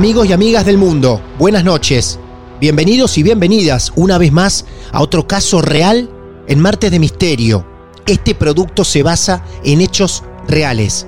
Amigos 0.00 0.28
y 0.28 0.32
amigas 0.32 0.64
del 0.64 0.78
mundo, 0.78 1.20
buenas 1.38 1.62
noches. 1.62 2.18
Bienvenidos 2.58 3.18
y 3.18 3.22
bienvenidas 3.22 3.92
una 3.96 4.16
vez 4.16 4.32
más 4.32 4.64
a 4.92 5.02
otro 5.02 5.28
caso 5.28 5.60
real 5.60 6.08
en 6.46 6.58
Martes 6.58 6.90
de 6.90 6.98
Misterio. 6.98 7.66
Este 8.06 8.34
producto 8.34 8.82
se 8.82 9.02
basa 9.02 9.44
en 9.62 9.82
hechos 9.82 10.24
reales, 10.48 11.06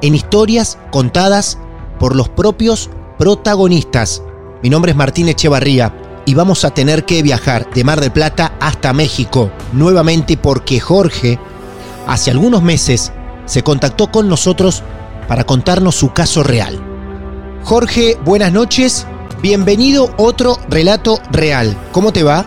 en 0.00 0.16
historias 0.16 0.76
contadas 0.90 1.56
por 2.00 2.16
los 2.16 2.30
propios 2.30 2.90
protagonistas. 3.16 4.24
Mi 4.60 4.70
nombre 4.70 4.90
es 4.90 4.96
Martín 4.96 5.28
Echevarría 5.28 5.94
y 6.26 6.34
vamos 6.34 6.64
a 6.64 6.74
tener 6.74 7.04
que 7.04 7.22
viajar 7.22 7.70
de 7.72 7.84
Mar 7.84 8.00
del 8.00 8.10
Plata 8.10 8.56
hasta 8.58 8.92
México 8.92 9.52
nuevamente 9.72 10.36
porque 10.36 10.80
Jorge 10.80 11.38
hace 12.08 12.32
algunos 12.32 12.60
meses 12.60 13.12
se 13.46 13.62
contactó 13.62 14.10
con 14.10 14.28
nosotros 14.28 14.82
para 15.28 15.44
contarnos 15.44 15.94
su 15.94 16.12
caso 16.12 16.42
real. 16.42 16.91
Jorge, 17.64 18.16
buenas 18.24 18.52
noches. 18.52 19.06
Bienvenido 19.40 20.12
a 20.18 20.22
otro 20.22 20.58
relato 20.68 21.20
real. 21.30 21.76
¿Cómo 21.92 22.12
te 22.12 22.24
va? 22.24 22.44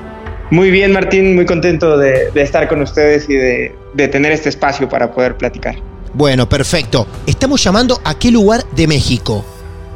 Muy 0.52 0.72
bien, 0.72 0.92
Martín, 0.92 1.36
muy 1.36 1.46
contento 1.46 1.98
de, 1.98 2.30
estar 2.36 2.68
con 2.68 2.82
ustedes 2.82 3.30
y 3.30 3.34
de, 3.34 3.76
de, 3.94 4.08
tener 4.10 4.34
este 4.34 4.50
espacio 4.50 4.90
para 4.90 5.12
poder 5.12 5.38
platicar. 5.38 5.76
Bueno, 6.14 6.48
perfecto. 6.50 7.08
Estamos 7.26 7.64
llamando 7.64 8.00
a 8.04 8.20
qué 8.20 8.30
lugar 8.30 8.64
de 8.76 8.88
México. 8.88 9.46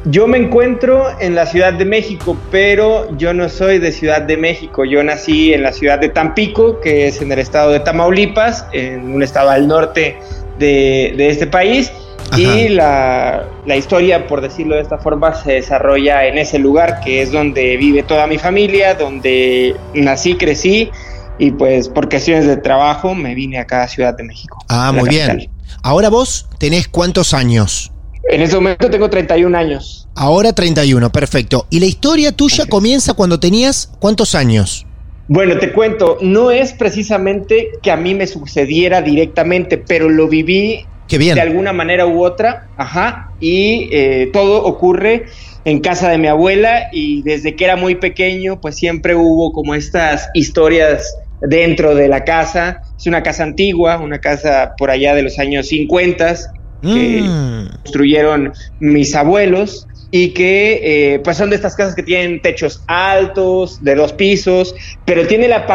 Yo 0.06 0.26
me 0.26 0.38
encuentro 0.38 1.06
en 1.20 1.34
la 1.34 1.44
Ciudad 1.44 1.74
de 1.74 1.84
México, 1.84 2.34
pero 2.50 3.14
yo 3.18 3.34
no 3.34 3.50
soy 3.50 3.78
de 3.78 3.92
Ciudad 3.92 4.22
de 4.22 4.38
México. 4.38 4.86
Yo 4.86 5.04
nací 5.04 5.52
en 5.52 5.62
la 5.62 5.72
ciudad 5.72 5.98
de 5.98 6.08
Tampico, 6.08 6.80
que 6.80 7.08
es 7.08 7.20
en 7.20 7.30
el 7.30 7.38
estado 7.38 7.72
de 7.72 7.80
Tamaulipas, 7.80 8.64
en 8.72 9.12
un 9.12 9.22
estado 9.22 9.50
al 9.50 9.68
norte 9.68 10.18
de, 10.58 11.12
de 11.16 11.28
este 11.28 11.46
país 11.46 11.92
y 12.36 12.68
la, 12.68 13.46
historia, 13.76 14.26
por 14.26 14.40
decirlo 14.40 14.76
de 14.76 14.82
esta 14.82 14.98
forma, 14.98 15.34
se 15.34 15.52
desarrolla 15.52 16.26
en 16.26 16.38
ese 16.38 16.58
lugar 16.58 17.00
que 17.00 17.22
es 17.22 17.32
donde 17.32 17.76
vive 17.76 18.02
toda 18.02 18.26
mi 18.26 18.38
familia, 18.38 18.94
donde 18.94 19.76
nací, 19.94 20.36
crecí 20.36 20.90
y 21.38 21.50
pues 21.52 21.88
por 21.88 22.08
cuestiones 22.08 22.46
de 22.46 22.56
trabajo 22.58 23.14
me 23.14 23.34
vine 23.34 23.58
acá 23.58 23.82
a 23.82 23.88
Ciudad 23.88 24.16
de 24.16 24.24
México. 24.24 24.58
Ah, 24.68 24.92
muy 24.92 25.08
bien. 25.08 25.50
Ahora 25.82 26.10
vos 26.10 26.48
tenés 26.58 26.88
cuántos 26.88 27.32
años? 27.32 27.92
En 28.28 28.42
este 28.42 28.56
momento 28.56 28.90
tengo 28.90 29.08
31 29.08 29.56
años. 29.56 30.08
Ahora 30.14 30.52
31, 30.52 31.10
perfecto. 31.10 31.66
¿Y 31.70 31.80
la 31.80 31.86
historia 31.86 32.32
tuya 32.32 32.66
comienza 32.66 33.14
cuando 33.14 33.40
tenías 33.40 33.90
cuántos 33.98 34.34
años? 34.34 34.86
Bueno, 35.28 35.58
te 35.58 35.72
cuento, 35.72 36.18
no 36.20 36.50
es 36.50 36.72
precisamente 36.72 37.70
que 37.82 37.90
a 37.90 37.96
mí 37.96 38.14
me 38.14 38.26
sucediera 38.26 39.00
directamente, 39.00 39.78
pero 39.78 40.08
lo 40.08 40.28
viví 40.28 40.84
de 41.18 41.40
alguna 41.40 41.72
manera 41.72 42.06
u 42.06 42.22
otra, 42.24 42.68
ajá, 42.76 43.32
y 43.40 43.88
eh, 43.92 44.30
todo 44.32 44.64
ocurre 44.64 45.26
en 45.64 45.80
casa 45.80 46.08
de 46.10 46.18
mi 46.18 46.28
abuela 46.28 46.88
y 46.92 47.22
desde 47.22 47.54
que 47.54 47.64
era 47.64 47.76
muy 47.76 47.96
pequeño, 47.96 48.60
pues 48.60 48.76
siempre 48.76 49.14
hubo 49.14 49.52
como 49.52 49.74
estas 49.74 50.28
historias 50.34 51.14
dentro 51.42 51.94
de 51.94 52.08
la 52.08 52.24
casa. 52.24 52.82
Es 52.96 53.06
una 53.06 53.22
casa 53.22 53.42
antigua, 53.42 53.98
una 53.98 54.20
casa 54.20 54.74
por 54.78 54.90
allá 54.90 55.14
de 55.14 55.22
los 55.22 55.38
años 55.38 55.68
50 55.68 56.36
que 56.82 57.20
mm. 57.22 57.82
construyeron 57.82 58.52
mis 58.78 59.14
abuelos 59.14 59.86
y 60.10 60.30
que 60.30 61.14
eh, 61.14 61.18
pues 61.20 61.36
son 61.36 61.50
de 61.50 61.56
estas 61.56 61.76
casas 61.76 61.94
que 61.94 62.02
tienen 62.02 62.42
techos 62.42 62.82
altos, 62.86 63.82
de 63.82 63.94
dos 63.94 64.12
pisos, 64.12 64.74
pero 65.04 65.26
tiene 65.26 65.46
la, 65.48 65.66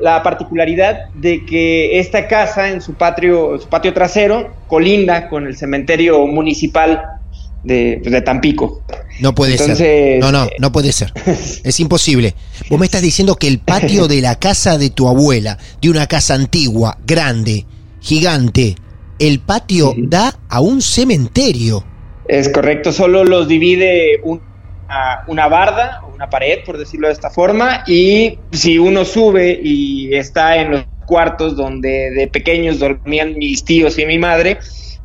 la 0.00 0.22
particularidad 0.22 1.08
de 1.14 1.44
que 1.46 1.98
esta 1.98 2.28
casa 2.28 2.68
en 2.68 2.82
su 2.82 2.94
patio, 2.94 3.58
su 3.58 3.68
patio 3.68 3.94
trasero 3.94 4.54
colinda 4.66 5.28
con 5.28 5.46
el 5.46 5.56
cementerio 5.56 6.26
municipal 6.26 7.20
de, 7.64 8.00
pues, 8.02 8.12
de 8.12 8.22
Tampico. 8.22 8.82
No 9.20 9.34
puede 9.34 9.58
ser. 9.58 10.20
No, 10.20 10.32
no, 10.32 10.44
eh, 10.44 10.50
no 10.58 10.72
puede 10.72 10.92
ser. 10.92 11.12
Es 11.64 11.80
imposible. 11.80 12.34
Vos 12.68 12.78
me 12.78 12.86
estás 12.86 13.02
diciendo 13.02 13.36
que 13.36 13.48
el 13.48 13.58
patio 13.58 14.08
de 14.08 14.20
la 14.20 14.38
casa 14.38 14.78
de 14.78 14.90
tu 14.90 15.08
abuela, 15.08 15.58
de 15.80 15.90
una 15.90 16.06
casa 16.06 16.34
antigua, 16.34 16.98
grande, 17.06 17.66
gigante, 18.00 18.76
el 19.18 19.40
patio 19.40 19.94
da 19.96 20.38
a 20.48 20.60
un 20.60 20.80
cementerio. 20.80 21.84
Es 22.30 22.48
correcto, 22.48 22.92
solo 22.92 23.24
los 23.24 23.48
divide 23.48 24.20
una, 24.22 24.40
una 25.26 25.48
barda 25.48 26.00
o 26.04 26.14
una 26.14 26.30
pared, 26.30 26.60
por 26.64 26.78
decirlo 26.78 27.08
de 27.08 27.12
esta 27.12 27.28
forma, 27.28 27.82
y 27.88 28.38
si 28.52 28.78
uno 28.78 29.04
sube 29.04 29.58
y 29.60 30.14
está 30.14 30.56
en 30.58 30.70
los 30.70 30.84
cuartos 31.06 31.56
donde 31.56 32.12
de 32.12 32.28
pequeños 32.28 32.78
dormían 32.78 33.36
mis 33.36 33.64
tíos 33.64 33.98
y 33.98 34.06
mi 34.06 34.16
madre, 34.16 34.58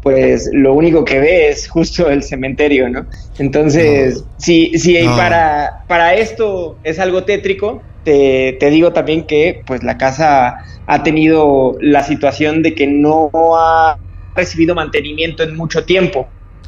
pues 0.04 0.52
lo 0.54 0.76
único 0.76 1.04
que 1.04 1.18
ve 1.18 1.50
es 1.50 1.68
justo 1.68 2.12
el 2.12 2.22
cementerio, 2.22 2.88
¿no? 2.90 3.08
Entonces, 3.40 4.24
si, 4.38 4.78
si 4.78 4.96
para, 5.18 5.84
para 5.88 6.14
esto 6.14 6.78
es 6.84 7.00
algo 7.00 7.24
tétrico, 7.24 7.82
te, 8.04 8.56
te, 8.60 8.70
digo 8.70 8.94
también 8.94 9.24
que 9.24 9.64
pues 9.66 9.82
la 9.82 9.98
casa 9.98 10.58
ha 10.86 11.02
tenido 11.02 11.76
la 11.82 12.04
situación 12.04 12.62
de 12.62 12.76
que 12.76 12.86
no 12.86 13.32
ha 13.58 13.98
recibido 14.36 14.76
mantenimiento 14.76 15.42
en 15.42 15.56
mucho 15.56 15.86
tiempo. 15.86 16.28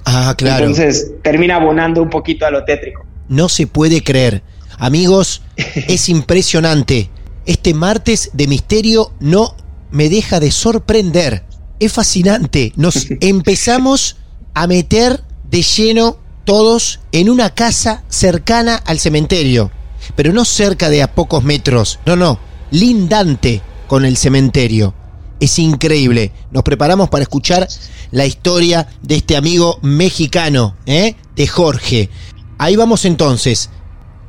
Ah, 0.09 0.33
claro. 0.37 0.67
Entonces 0.67 1.11
termina 1.21 1.57
abonando 1.57 2.01
un 2.01 2.09
poquito 2.09 2.45
a 2.45 2.49
lo 2.49 2.63
tétrico. 2.63 3.05
No 3.27 3.49
se 3.49 3.67
puede 3.67 4.01
creer. 4.03 4.41
Amigos, 4.77 5.41
es 5.57 6.07
impresionante. 6.07 7.09
Este 7.45 7.73
martes 7.73 8.29
de 8.31 8.47
misterio 8.47 9.11
no 9.19 9.53
me 9.91 10.07
deja 10.07 10.39
de 10.39 10.51
sorprender. 10.51 11.43
Es 11.81 11.91
fascinante. 11.91 12.71
Nos 12.77 13.07
empezamos 13.19 14.15
a 14.53 14.65
meter 14.65 15.23
de 15.49 15.61
lleno 15.61 16.17
todos 16.45 17.01
en 17.11 17.29
una 17.29 17.49
casa 17.49 18.05
cercana 18.07 18.77
al 18.77 18.99
cementerio. 18.99 19.71
Pero 20.15 20.31
no 20.31 20.45
cerca 20.45 20.89
de 20.89 21.03
a 21.03 21.13
pocos 21.13 21.43
metros. 21.43 21.99
No, 22.05 22.15
no. 22.15 22.39
Lindante 22.71 23.61
con 23.87 24.05
el 24.05 24.15
cementerio. 24.15 24.93
Es 25.41 25.59
increíble. 25.59 26.31
Nos 26.51 26.63
preparamos 26.63 27.09
para 27.09 27.23
escuchar 27.23 27.67
la 28.11 28.25
historia 28.25 28.87
de 29.01 29.15
este 29.15 29.35
amigo 29.35 29.79
mexicano, 29.81 30.75
¿eh? 30.85 31.15
de 31.35 31.47
Jorge. 31.47 32.09
Ahí 32.57 32.75
vamos 32.75 33.05
entonces. 33.05 33.69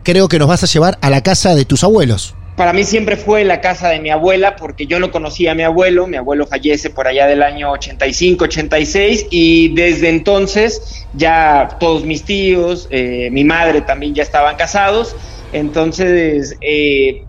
Creo 0.03 0.29
que 0.29 0.39
nos 0.39 0.49
vas 0.49 0.63
a 0.63 0.67
llevar 0.67 0.99
a 1.01 1.11
la 1.11 1.23
casa 1.23 1.55
de 1.55 1.65
tus 1.65 1.85
abuelos. 1.85 2.35
para 2.57 2.73
mí 2.73 2.83
siempre 2.83 3.17
fue 3.17 3.45
la 3.45 3.61
casa 3.61 3.89
de 3.89 4.01
mi 4.01 4.11
abuela 4.11 4.57
porque 4.57 4.87
yo 4.87 4.99
no 4.99 5.13
conocía 5.13 5.53
a 5.53 5.55
mi 5.55 5.63
abuelo, 5.63 6.09
mi 6.09 6.17
abuelo 6.17 6.47
fallece 6.47 6.91
por 6.91 7.07
allá 7.07 7.27
del 7.29 7.43
año 7.43 7.71
85, 7.71 8.45
86 8.45 9.27
y 9.31 9.75
desde 9.75 10.09
entonces 10.09 11.07
ya 11.15 11.77
todos 11.79 12.05
mis 12.05 12.25
tíos, 12.25 12.89
eh, 12.91 13.29
mi 13.31 13.45
madre 13.45 13.83
también 13.83 14.15
ya 14.15 14.25
estaban 14.25 14.57
casados, 14.57 15.15
entonces 15.53 16.57
eh, 16.61 17.28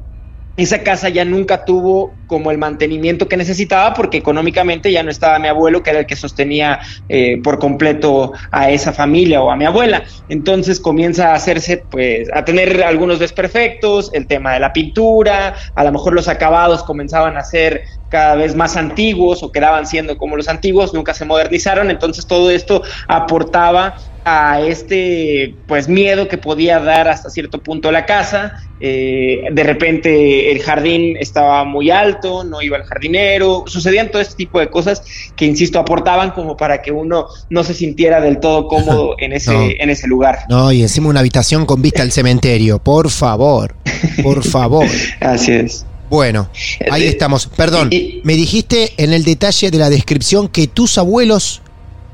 esa 0.63 0.83
casa 0.83 1.09
ya 1.09 1.25
nunca 1.25 1.65
tuvo 1.65 2.13
como 2.27 2.51
el 2.51 2.57
mantenimiento 2.57 3.27
que 3.27 3.37
necesitaba 3.37 3.93
porque 3.93 4.17
económicamente 4.17 4.91
ya 4.91 5.03
no 5.03 5.09
estaba 5.09 5.39
mi 5.39 5.47
abuelo, 5.47 5.81
que 5.83 5.89
era 5.89 5.99
el 5.99 6.05
que 6.05 6.15
sostenía 6.15 6.79
eh, 7.07 7.39
por 7.43 7.59
completo 7.59 8.33
a 8.51 8.69
esa 8.69 8.93
familia 8.93 9.41
o 9.41 9.51
a 9.51 9.55
mi 9.55 9.65
abuela. 9.65 10.03
Entonces 10.29 10.79
comienza 10.79 11.31
a 11.31 11.35
hacerse, 11.35 11.83
pues, 11.89 12.29
a 12.33 12.45
tener 12.45 12.83
algunos 12.83 13.19
desperfectos, 13.19 14.11
el 14.13 14.27
tema 14.27 14.53
de 14.53 14.59
la 14.59 14.73
pintura, 14.73 15.55
a 15.75 15.83
lo 15.83 15.91
mejor 15.91 16.13
los 16.13 16.27
acabados 16.27 16.83
comenzaban 16.83 17.37
a 17.37 17.43
ser 17.43 17.83
cada 18.09 18.35
vez 18.35 18.55
más 18.55 18.75
antiguos 18.75 19.43
o 19.43 19.51
quedaban 19.51 19.85
siendo 19.85 20.17
como 20.17 20.35
los 20.35 20.49
antiguos, 20.49 20.93
nunca 20.93 21.13
se 21.13 21.25
modernizaron, 21.25 21.91
entonces 21.91 22.25
todo 22.25 22.49
esto 22.49 22.81
aportaba 23.07 23.95
a 24.25 24.61
este 24.61 25.55
pues 25.67 25.87
miedo 25.87 26.27
que 26.27 26.37
podía 26.37 26.79
dar 26.79 27.07
hasta 27.07 27.29
cierto 27.29 27.61
punto 27.61 27.91
la 27.91 28.05
casa. 28.05 28.63
Eh, 28.81 29.43
de 29.51 29.63
repente 29.63 30.51
el 30.51 30.61
jardín 30.61 31.17
estaba 31.19 31.65
muy 31.65 31.91
alto, 31.91 32.43
no 32.43 32.61
iba 32.61 32.77
el 32.77 32.83
jardinero, 32.83 33.65
sucedían 33.67 34.09
todo 34.09 34.21
este 34.21 34.35
tipo 34.35 34.59
de 34.59 34.69
cosas 34.69 35.01
que, 35.35 35.45
insisto, 35.45 35.79
aportaban 35.79 36.31
como 36.31 36.55
para 36.55 36.81
que 36.81 36.91
uno 36.91 37.27
no 37.49 37.63
se 37.63 37.73
sintiera 37.73 38.21
del 38.21 38.39
todo 38.39 38.67
cómodo 38.67 39.15
en 39.19 39.33
ese, 39.33 39.81
en 39.81 39.89
ese 39.89 40.07
lugar. 40.07 40.39
No, 40.49 40.71
y 40.71 40.81
encima 40.81 41.09
una 41.09 41.19
habitación 41.19 41.65
con 41.65 41.81
vista 41.81 42.03
al 42.03 42.11
cementerio, 42.11 42.79
por 42.79 43.09
favor, 43.09 43.75
por 44.23 44.43
favor. 44.47 44.87
Así 45.19 45.51
es. 45.51 45.85
Bueno, 46.09 46.49
ahí 46.89 47.03
eh, 47.03 47.09
estamos. 47.09 47.47
Perdón, 47.47 47.89
me 48.23 48.33
dijiste 48.33 48.93
en 48.97 49.13
el 49.13 49.23
detalle 49.23 49.69
de 49.69 49.77
la 49.77 49.89
descripción 49.89 50.47
que 50.47 50.67
tus 50.67 50.97
abuelos 50.97 51.61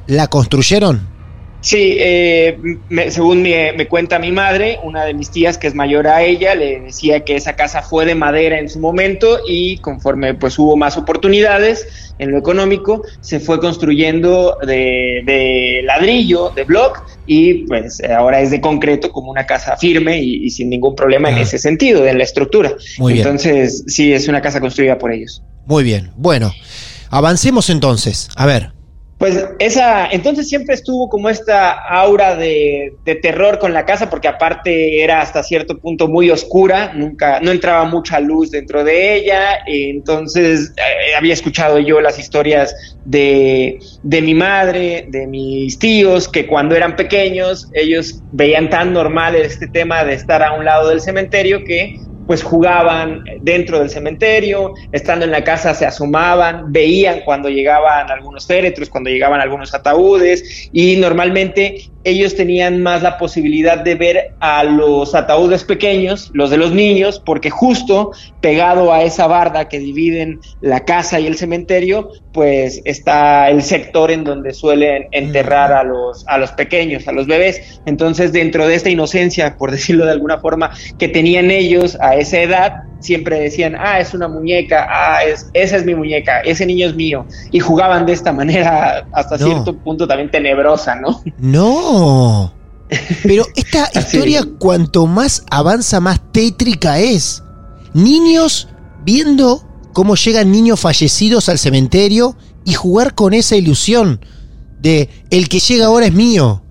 la 0.08 0.28
construyeron. 0.28 1.15
Sí, 1.66 1.98
eh, 2.00 2.60
según 3.10 3.42
me, 3.42 3.88
cuenta 3.88 4.20
mi 4.20 4.32
madre, 4.32 4.78
una 4.84 5.04
de 5.04 5.16
mis 5.16 5.32
tías 5.32 5.58
que 5.58 5.66
es 5.66 5.74
mayor 5.74 6.08
a 6.08 6.22
ella, 6.22 6.54
le 6.54 6.80
decía 6.80 7.22
que 7.22 7.36
esa 7.36 7.56
casa 7.56 7.82
fue 7.82 8.06
de 8.06 8.14
madera 8.14 8.60
en 8.60 8.70
su 8.70 8.80
momento 8.80 9.40
y 9.48 9.80
conforme 9.80 10.36
pues 10.36 10.60
hubo 10.60 10.78
más 10.78 10.96
oportunidades 10.96 12.14
en 12.20 12.30
lo 12.30 12.38
económico, 12.38 13.02
se 13.20 13.40
fue 13.40 13.60
construyendo 13.60 14.60
de, 14.64 15.82
ladrillo, 15.84 16.52
de 16.52 16.66
block 16.66 17.02
y 17.26 17.66
pues 17.66 18.00
ahora 18.16 18.42
es 18.42 18.52
de 18.52 18.62
concreto 18.62 19.12
como 19.12 19.32
una 19.32 19.48
casa 19.48 19.76
firme 19.76 20.22
y, 20.22 20.48
sin 20.52 20.70
ningún 20.70 20.94
problema 20.94 21.32
en 21.32 21.40
ese 21.40 21.58
sentido, 21.58 22.06
en 22.06 22.20
la 22.20 22.26
estructura. 22.26 22.76
Muy 23.00 23.18
Entonces, 23.18 23.86
sí, 23.88 24.14
es 24.14 24.28
una 24.28 24.40
casa 24.40 24.60
construida 24.60 25.00
por 25.00 25.12
ellos. 25.12 25.42
Muy 25.66 25.84
bien, 25.84 26.12
bueno, 26.16 26.54
avancemos 27.10 27.72
entonces. 27.72 28.30
A 28.36 28.46
ver, 28.46 28.75
pues 29.18 29.48
esa, 29.60 30.08
entonces 30.08 30.50
siempre 30.50 30.76
estuvo 30.76 31.08
como 31.08 31.30
esta 31.30 31.72
aura 31.72 32.36
de, 32.36 32.96
terror 33.22 33.60
con 33.60 33.74
la 33.74 33.86
casa, 33.86 34.10
porque 34.10 34.28
aparte 34.28 35.02
era 35.02 35.22
hasta 35.22 35.42
cierto 35.42 35.78
punto 35.78 36.10
muy 36.10 36.30
oscura, 36.30 36.94
nunca, 36.94 37.40
no 37.40 37.52
entraba 37.52 37.86
mucha 37.86 38.20
luz 38.20 38.52
dentro 38.52 38.84
de 38.84 39.16
ella, 39.16 39.60
entonces 39.68 40.74
eh, 40.76 41.16
había 41.16 41.34
escuchado 41.34 41.80
yo 41.80 42.02
las 42.02 42.20
historias 42.20 42.76
de, 43.06 43.80
de 44.04 44.22
mi 44.22 44.34
madre, 44.34 45.06
de 45.08 45.28
mis 45.28 45.80
tíos, 45.80 46.28
que 46.28 46.46
cuando 46.46 46.76
eran 46.76 46.98
pequeños 46.98 47.70
ellos 47.74 48.22
veían 48.34 48.70
tan 48.70 48.92
normal 48.92 49.36
este 49.36 49.68
tema 49.68 50.04
de 50.04 50.14
estar 50.14 50.44
a 50.44 50.54
un 50.54 50.66
lado 50.66 50.90
del 50.90 51.00
cementerio 51.00 51.64
que 51.64 52.00
pues 52.28 52.44
jugaban 52.44 53.24
dentro 53.42 53.80
del 53.80 53.90
cementerio, 53.90 54.74
estando 54.92 55.26
en 55.26 55.32
la 55.32 55.44
casa 55.44 55.74
se 55.74 55.86
asomaban, 55.86 56.72
veían 56.72 57.22
cuando 57.24 57.50
llegaban 57.50 58.10
algunos 58.10 58.48
féretros, 58.48 58.90
cuando 58.90 59.10
llegaban 59.10 59.42
algunos 59.42 59.74
ataúdes 59.74 60.70
y 60.72 60.96
normalmente 60.98 61.90
ellos 62.06 62.36
tenían 62.36 62.84
más 62.84 63.02
la 63.02 63.18
posibilidad 63.18 63.80
de 63.80 63.96
ver 63.96 64.36
a 64.40 64.64
los 64.64 65.16
ataúdes 65.16 65.64
pequeños, 65.64 66.30
los 66.34 66.52
de 66.52 66.58
los 66.58 66.72
niños, 66.72 67.20
porque 67.26 67.50
justo 67.50 68.12
pegado 68.42 68.94
a 68.94 69.02
esa 69.02 69.26
barda 69.26 69.68
que 69.68 69.80
dividen 69.80 70.40
la 70.62 70.86
casa 70.86 71.20
y 71.20 71.26
el 71.26 71.36
cementerio, 71.36 72.12
pues 72.32 72.80
está 72.86 73.50
el 73.50 73.64
sector 73.64 74.12
en 74.12 74.24
donde 74.24 74.54
suelen 74.54 75.08
enterrar 75.12 75.74
a 75.74 75.84
los, 75.84 76.28
a 76.28 76.38
los 76.38 76.52
pequeños, 76.52 77.08
a 77.08 77.12
los 77.12 77.26
bebés. 77.26 77.82
Entonces, 77.88 78.32
dentro 78.32 78.68
de 78.68 78.76
esta 78.76 78.92
inocencia, 78.92 79.58
por 79.58 79.72
decirlo 79.76 80.06
de 80.06 80.12
alguna 80.12 80.38
forma, 80.38 80.70
que 81.00 81.08
tenían 81.08 81.50
ellos 81.50 81.98
a 82.02 82.15
esa 82.16 82.40
edad, 82.40 82.74
siempre 83.00 83.40
decían, 83.40 83.76
ah, 83.78 84.00
es 84.00 84.14
una 84.14 84.28
muñeca, 84.28 84.88
ah, 84.90 85.24
es, 85.24 85.50
esa 85.54 85.78
es 85.78 85.86
mi 85.86 85.96
muñeca, 85.96 86.42
ese 86.42 86.66
niño 86.66 86.88
es 86.88 86.96
mío. 86.96 87.26
Y 87.52 87.60
jugaban 87.60 88.06
de 88.06 88.14
esta 88.14 88.32
manera 88.32 89.08
hasta 89.12 89.38
cierto 89.38 89.78
punto 89.78 90.08
también 90.08 90.32
tenebrosa, 90.32 90.96
¿no? 90.96 91.22
No. 91.38 92.54
Pero 93.24 93.46
esta 93.56 93.90
historia, 93.94 94.44
cuanto 94.60 95.08
más 95.08 95.44
avanza, 95.50 96.00
más 96.00 96.20
tétrica 96.32 97.00
es. 97.00 97.44
Niños 97.94 98.68
viendo 99.04 99.64
cómo 99.94 100.16
llegan 100.16 100.52
niños 100.52 100.80
fallecidos 100.80 101.48
al 101.48 101.58
cementerio 101.58 102.36
y 102.66 102.74
jugar 102.74 103.16
con 103.16 103.34
esa 103.34 103.56
ilusión 103.56 104.20
de 104.82 105.10
el 105.30 105.48
que 105.48 105.60
llega 105.60 105.86
ahora 105.86 106.08
es 106.08 106.14
mío 106.14 106.65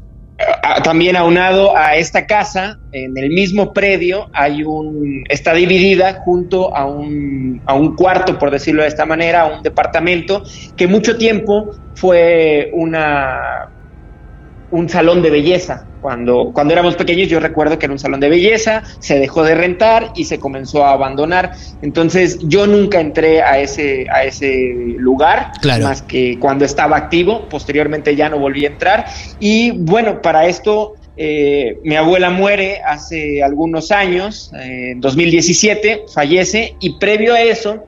también 0.82 1.16
aunado 1.16 1.76
a 1.76 1.96
esta 1.96 2.26
casa, 2.26 2.78
en 2.93 3.16
el 3.16 3.31
mismo 3.31 3.72
predio, 3.72 4.28
hay 4.32 4.62
un, 4.62 5.25
está 5.28 5.52
dividida 5.55 6.20
junto 6.25 6.75
a 6.76 6.87
un, 6.87 7.61
a 7.66 7.75
un 7.75 7.96
cuarto, 7.96 8.38
por 8.38 8.50
decirlo 8.50 8.82
de 8.82 8.88
esta 8.88 9.06
manera, 9.06 9.43
a 9.43 9.56
un 9.56 9.62
departamento 9.62 10.43
que 10.76 10.87
mucho 10.87 11.16
tiempo 11.16 11.70
fue 11.94 12.70
una, 12.72 13.69
un 14.75 14.88
salón 14.88 15.23
de 15.23 15.31
belleza. 15.31 15.87
Cuando, 16.00 16.50
cuando 16.53 16.75
éramos 16.75 16.97
pequeños 16.97 17.29
yo 17.29 17.38
recuerdo 17.38 17.79
que 17.79 17.87
era 17.87 17.93
un 17.93 17.99
salón 17.99 18.19
de 18.19 18.29
belleza, 18.29 18.82
se 18.99 19.19
dejó 19.21 19.44
de 19.44 19.55
rentar 19.55 20.11
y 20.17 20.25
se 20.25 20.41
comenzó 20.41 20.85
a 20.85 20.93
abandonar. 20.93 21.53
Entonces 21.81 22.41
yo 22.43 22.67
nunca 22.67 23.00
entré 23.00 23.41
a 23.41 23.61
ese, 23.61 24.06
a 24.11 24.25
ese 24.25 24.75
lugar, 24.99 25.53
más 25.81 26.03
que 26.03 26.38
cuando 26.41 26.65
estaba 26.65 26.97
activo, 26.97 27.49
posteriormente 27.49 28.17
ya 28.17 28.29
no 28.29 28.41
volví 28.41 28.65
a 28.65 28.71
entrar. 28.71 29.06
Y 29.38 29.71
bueno, 29.71 30.21
para 30.21 30.47
esto 30.47 30.94
eh, 31.17 31.79
mi 31.85 31.94
abuela 31.94 32.31
muere 32.31 32.81
hace 32.85 33.44
algunos 33.44 33.93
años, 33.93 34.50
en 34.55 35.00
2017, 35.00 36.06
fallece 36.12 36.75
y 36.81 36.99
previo 36.99 37.32
a 37.35 37.41
eso 37.41 37.85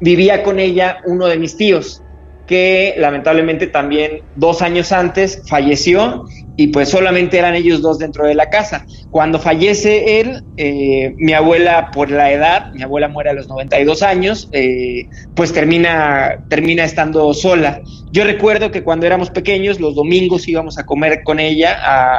vivía 0.00 0.42
con 0.42 0.60
ella 0.60 0.98
uno 1.06 1.26
de 1.26 1.38
mis 1.38 1.56
tíos 1.56 2.02
que 2.46 2.94
lamentablemente 2.98 3.66
también 3.66 4.22
dos 4.36 4.62
años 4.62 4.92
antes 4.92 5.42
falleció 5.48 6.24
y 6.56 6.68
pues 6.68 6.88
solamente 6.88 7.38
eran 7.38 7.54
ellos 7.54 7.82
dos 7.82 7.98
dentro 7.98 8.26
de 8.26 8.34
la 8.34 8.48
casa. 8.50 8.86
Cuando 9.10 9.40
fallece 9.40 10.20
él, 10.20 10.44
eh, 10.56 11.12
mi 11.16 11.32
abuela 11.32 11.90
por 11.92 12.10
la 12.10 12.30
edad, 12.32 12.72
mi 12.72 12.82
abuela 12.82 13.08
muere 13.08 13.30
a 13.30 13.32
los 13.32 13.48
92 13.48 14.02
años, 14.02 14.48
eh, 14.52 15.08
pues 15.34 15.52
termina, 15.52 16.44
termina 16.48 16.84
estando 16.84 17.34
sola. 17.34 17.80
Yo 18.12 18.24
recuerdo 18.24 18.70
que 18.70 18.84
cuando 18.84 19.06
éramos 19.06 19.30
pequeños, 19.30 19.80
los 19.80 19.96
domingos 19.96 20.46
íbamos 20.46 20.78
a 20.78 20.86
comer 20.86 21.22
con 21.24 21.40
ella, 21.40 21.76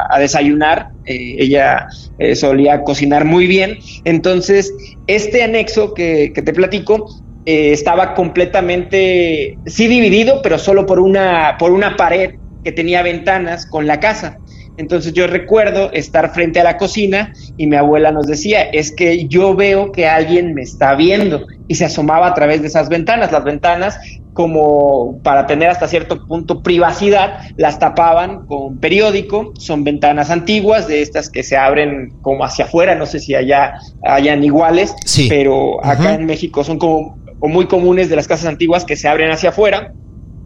a, 0.10 0.20
desayunar, 0.20 0.90
eh, 1.06 1.36
ella 1.38 1.88
solía 2.34 2.82
cocinar 2.84 3.24
muy 3.24 3.48
bien, 3.48 3.78
entonces 4.04 4.74
este 5.08 5.44
anexo 5.44 5.94
que, 5.94 6.32
que 6.34 6.42
te 6.42 6.52
platico, 6.52 7.24
eh, 7.46 7.72
estaba 7.72 8.14
completamente, 8.16 9.58
sí 9.66 9.88
dividido, 9.88 10.42
pero 10.42 10.58
solo 10.58 10.86
por 10.86 11.00
una, 11.00 11.58
por 11.60 11.72
una 11.72 11.96
pared 11.96 12.36
que 12.64 12.72
tenía 12.72 13.04
ventanas 13.04 13.66
con 13.66 13.86
la 13.86 14.00
casa. 14.00 14.40
Entonces 14.78 15.14
yo 15.14 15.28
recuerdo 15.28 15.92
estar 15.94 16.34
frente 16.34 16.60
a 16.60 16.64
la 16.64 16.78
cocina 16.78 17.34
y 17.58 17.68
mi 17.68 17.76
abuela 17.76 18.12
nos 18.12 18.26
decía, 18.26 18.64
es 18.64 18.92
que 18.92 19.28
yo 19.28 19.56
veo 19.56 19.92
que 19.92 20.08
alguien 20.08 20.54
me 20.54 20.64
está 20.64 20.96
viendo 20.96 21.46
y 21.68 21.76
se 21.76 21.86
asomaba 21.86 22.28
a 22.28 22.34
través 22.34 22.62
de 22.62 22.68
esas 22.68 22.90
ventanas. 22.90 23.32
Las 23.32 23.44
ventanas, 23.44 23.98
como 24.34 25.22
para 25.24 25.48
tener 25.48 25.70
hasta 25.70 25.88
cierto 25.88 26.26
punto 26.28 26.62
privacidad, 26.62 27.40
las 27.56 27.80
tapaban 27.80 28.48
con 28.48 28.80
periódico. 28.80 29.54
Son 29.58 29.84
ventanas 29.84 30.30
antiguas, 30.30 30.88
de 30.88 31.02
estas 31.02 31.30
que 31.30 31.44
se 31.44 31.56
abren 31.56 32.10
como 32.22 32.44
hacia 32.44 32.66
afuera, 32.66 32.96
no 32.96 33.06
sé 33.06 33.20
si 33.20 33.34
allá 33.34 33.76
hayan 34.04 34.44
iguales, 34.44 34.94
pero 35.30 35.84
acá 35.86 36.16
en 36.16 36.26
México 36.26 36.64
son 36.64 36.80
como 36.80 37.25
o 37.40 37.48
muy 37.48 37.68
comunes 37.68 38.10
de 38.10 38.16
las 38.16 38.28
casas 38.28 38.48
antiguas 38.48 38.86
que 38.86 38.96
se 38.96 39.08
abren 39.08 39.32
hacia 39.32 39.50
afuera. 39.50 39.94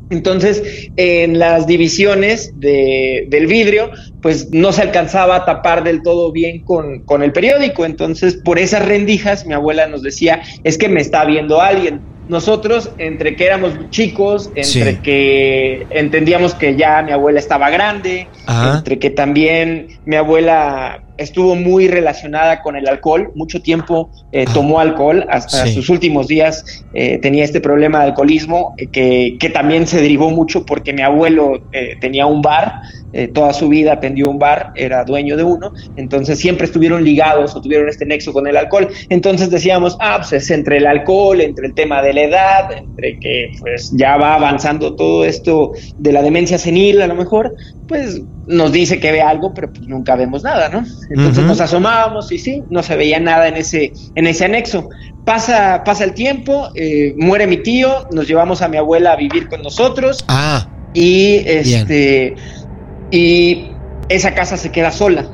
Entonces, 0.09 0.89
en 0.95 1.37
las 1.37 1.67
divisiones 1.67 2.53
de, 2.59 3.27
del 3.29 3.45
vidrio, 3.45 3.91
pues 4.21 4.49
no 4.51 4.71
se 4.71 4.81
alcanzaba 4.81 5.35
a 5.35 5.45
tapar 5.45 5.83
del 5.83 6.01
todo 6.01 6.31
bien 6.31 6.63
con, 6.63 7.01
con, 7.01 7.21
el 7.21 7.31
periódico. 7.31 7.85
Entonces, 7.85 8.35
por 8.35 8.57
esas 8.57 8.85
rendijas, 8.85 9.45
mi 9.45 9.53
abuela 9.53 9.87
nos 9.87 10.01
decía, 10.01 10.41
es 10.63 10.77
que 10.79 10.89
me 10.89 11.01
está 11.01 11.25
viendo 11.25 11.61
alguien. 11.61 12.01
Nosotros, 12.27 12.91
entre 12.97 13.35
que 13.35 13.45
éramos 13.45 13.73
chicos, 13.89 14.51
entre 14.55 14.99
que 14.99 15.87
entendíamos 15.89 16.53
que 16.53 16.75
ya 16.75 17.01
mi 17.01 17.11
abuela 17.11 17.39
estaba 17.39 17.69
grande, 17.69 18.27
entre 18.47 18.99
que 18.99 19.09
también 19.09 19.99
mi 20.05 20.15
abuela 20.15 21.03
estuvo 21.19 21.55
muy 21.55 21.87
relacionada 21.87 22.61
con 22.61 22.75
el 22.75 22.87
alcohol, 22.87 23.31
mucho 23.35 23.61
tiempo 23.61 24.09
eh, 24.31 24.45
tomó 24.53 24.79
alcohol, 24.79 25.25
hasta 25.29 25.67
sus 25.67 25.89
últimos 25.89 26.27
días 26.27 26.83
eh, 26.93 27.19
tenía 27.19 27.43
este 27.43 27.59
problema 27.59 27.99
de 27.99 28.05
alcoholismo 28.05 28.73
eh, 28.77 28.87
que, 28.87 29.37
que, 29.39 29.49
también 29.49 29.85
se 29.85 30.01
derivó 30.01 30.29
mucho 30.31 30.65
porque 30.65 30.93
mi 30.93 31.01
abuelo 31.01 31.61
tenía 31.99 32.25
un 32.25 32.41
bar, 32.41 32.81
toda 33.33 33.53
su 33.53 33.67
vida 33.67 33.93
atendió 33.93 34.29
un 34.29 34.37
bar, 34.39 34.71
era 34.75 35.03
dueño 35.03 35.35
de 35.35 35.43
uno, 35.43 35.73
entonces 35.97 36.39
siempre 36.39 36.65
estuvieron 36.65 37.03
ligados 37.03 37.55
o 37.55 37.61
tuvieron 37.61 37.89
este 37.89 38.05
nexo 38.05 38.31
con 38.31 38.47
el 38.47 38.55
alcohol, 38.55 38.87
entonces 39.09 39.49
decíamos, 39.49 39.97
ah, 39.99 40.17
pues 40.17 40.33
es 40.33 40.51
entre 40.51 40.77
el 40.77 40.85
alcohol, 40.85 41.41
entre 41.41 41.67
el 41.67 41.73
tema 41.73 42.01
de 42.01 42.13
la 42.13 42.21
edad, 42.23 42.71
entre 42.71 43.19
que 43.19 43.51
pues 43.59 43.91
ya 43.95 44.17
va 44.17 44.35
avanzando 44.35 44.95
todo 44.95 45.25
esto 45.25 45.73
de 45.97 46.13
la 46.13 46.21
demencia 46.21 46.57
senil 46.57 47.01
a 47.01 47.07
lo 47.07 47.15
mejor, 47.15 47.53
pues 47.89 48.21
nos 48.45 48.71
dice 48.71 48.99
que 48.99 49.11
ve 49.11 49.21
algo, 49.21 49.51
pero 49.53 49.73
pues 49.73 49.87
nunca 49.87 50.15
vemos 50.15 50.43
nada, 50.43 50.69
¿no? 50.69 50.85
Entonces 51.09 51.43
nos 51.43 51.59
asomábamos 51.59 52.31
y 52.31 52.37
sí, 52.37 52.63
no 52.69 52.83
se 52.83 52.95
veía 52.95 53.19
nada 53.19 53.47
en 53.47 53.57
ese, 53.57 53.91
en 54.13 54.27
ese 54.27 54.45
anexo. 54.45 54.89
Pasa, 55.25 55.83
pasa 55.83 56.03
el 56.03 56.13
tiempo, 56.13 56.69
eh, 56.75 57.15
muere 57.17 57.47
mi 57.47 57.57
tío, 57.57 58.07
nos 58.13 58.27
llevamos 58.27 58.61
a 58.61 58.67
mi 58.67 58.77
abuela 58.77 59.13
a 59.13 59.15
vivir 59.15 59.49
con 59.49 59.63
nosotros. 59.63 60.23
Ah. 60.27 60.69
Y 60.93 61.41
este. 61.45 62.35
Y 63.11 63.71
esa 64.07 64.35
casa 64.35 64.55
se 64.55 64.71
queda 64.71 64.91
sola. 64.91 65.25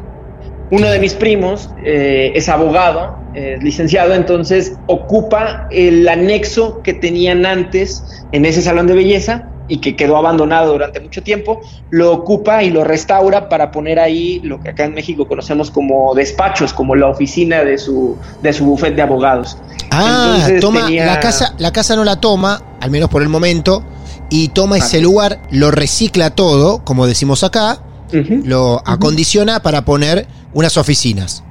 Uno 0.71 0.87
de 0.87 0.99
mis 0.99 1.13
primos 1.13 1.69
eh, 1.85 2.31
es 2.35 2.47
abogado, 2.47 3.17
es 3.33 3.61
licenciado, 3.61 4.13
entonces 4.13 4.77
ocupa 4.87 5.67
el 5.71 6.07
anexo 6.07 6.81
que 6.81 6.93
tenían 6.93 7.45
antes 7.45 8.03
en 8.31 8.45
ese 8.45 8.61
salón 8.61 8.87
de 8.87 8.95
belleza 8.95 9.51
y 9.67 9.77
que 9.77 9.95
quedó 9.95 10.17
abandonado 10.17 10.73
durante 10.73 10.99
mucho 10.99 11.23
tiempo, 11.23 11.61
lo 11.89 12.11
ocupa 12.11 12.63
y 12.63 12.69
lo 12.69 12.83
restaura 12.83 13.49
para 13.49 13.71
poner 13.71 13.99
ahí 13.99 14.39
lo 14.43 14.59
que 14.59 14.69
acá 14.69 14.85
en 14.85 14.93
México 14.93 15.27
conocemos 15.27 15.71
como 15.71 16.13
despachos, 16.13 16.73
como 16.73 16.95
la 16.95 17.07
oficina 17.07 17.63
de 17.63 17.77
su, 17.77 18.17
de 18.41 18.53
su 18.53 18.65
bufete 18.65 18.95
de 18.95 19.01
abogados. 19.01 19.57
Ah, 19.91 20.47
toma, 20.59 20.89
la, 20.89 21.19
casa, 21.19 21.55
la 21.57 21.71
casa 21.71 21.95
no 21.95 22.03
la 22.03 22.19
toma, 22.19 22.61
al 22.81 22.91
menos 22.91 23.09
por 23.09 23.21
el 23.21 23.29
momento, 23.29 23.83
y 24.29 24.49
toma 24.49 24.77
ese 24.77 24.99
lugar, 24.99 25.41
lo 25.51 25.71
recicla 25.71 26.31
todo, 26.31 26.83
como 26.83 27.07
decimos 27.07 27.43
acá, 27.43 27.79
lo 28.11 28.81
acondiciona 28.85 29.61
para 29.61 29.83
poner 29.85 30.27
unas 30.53 30.77
oficinas. 30.77 31.43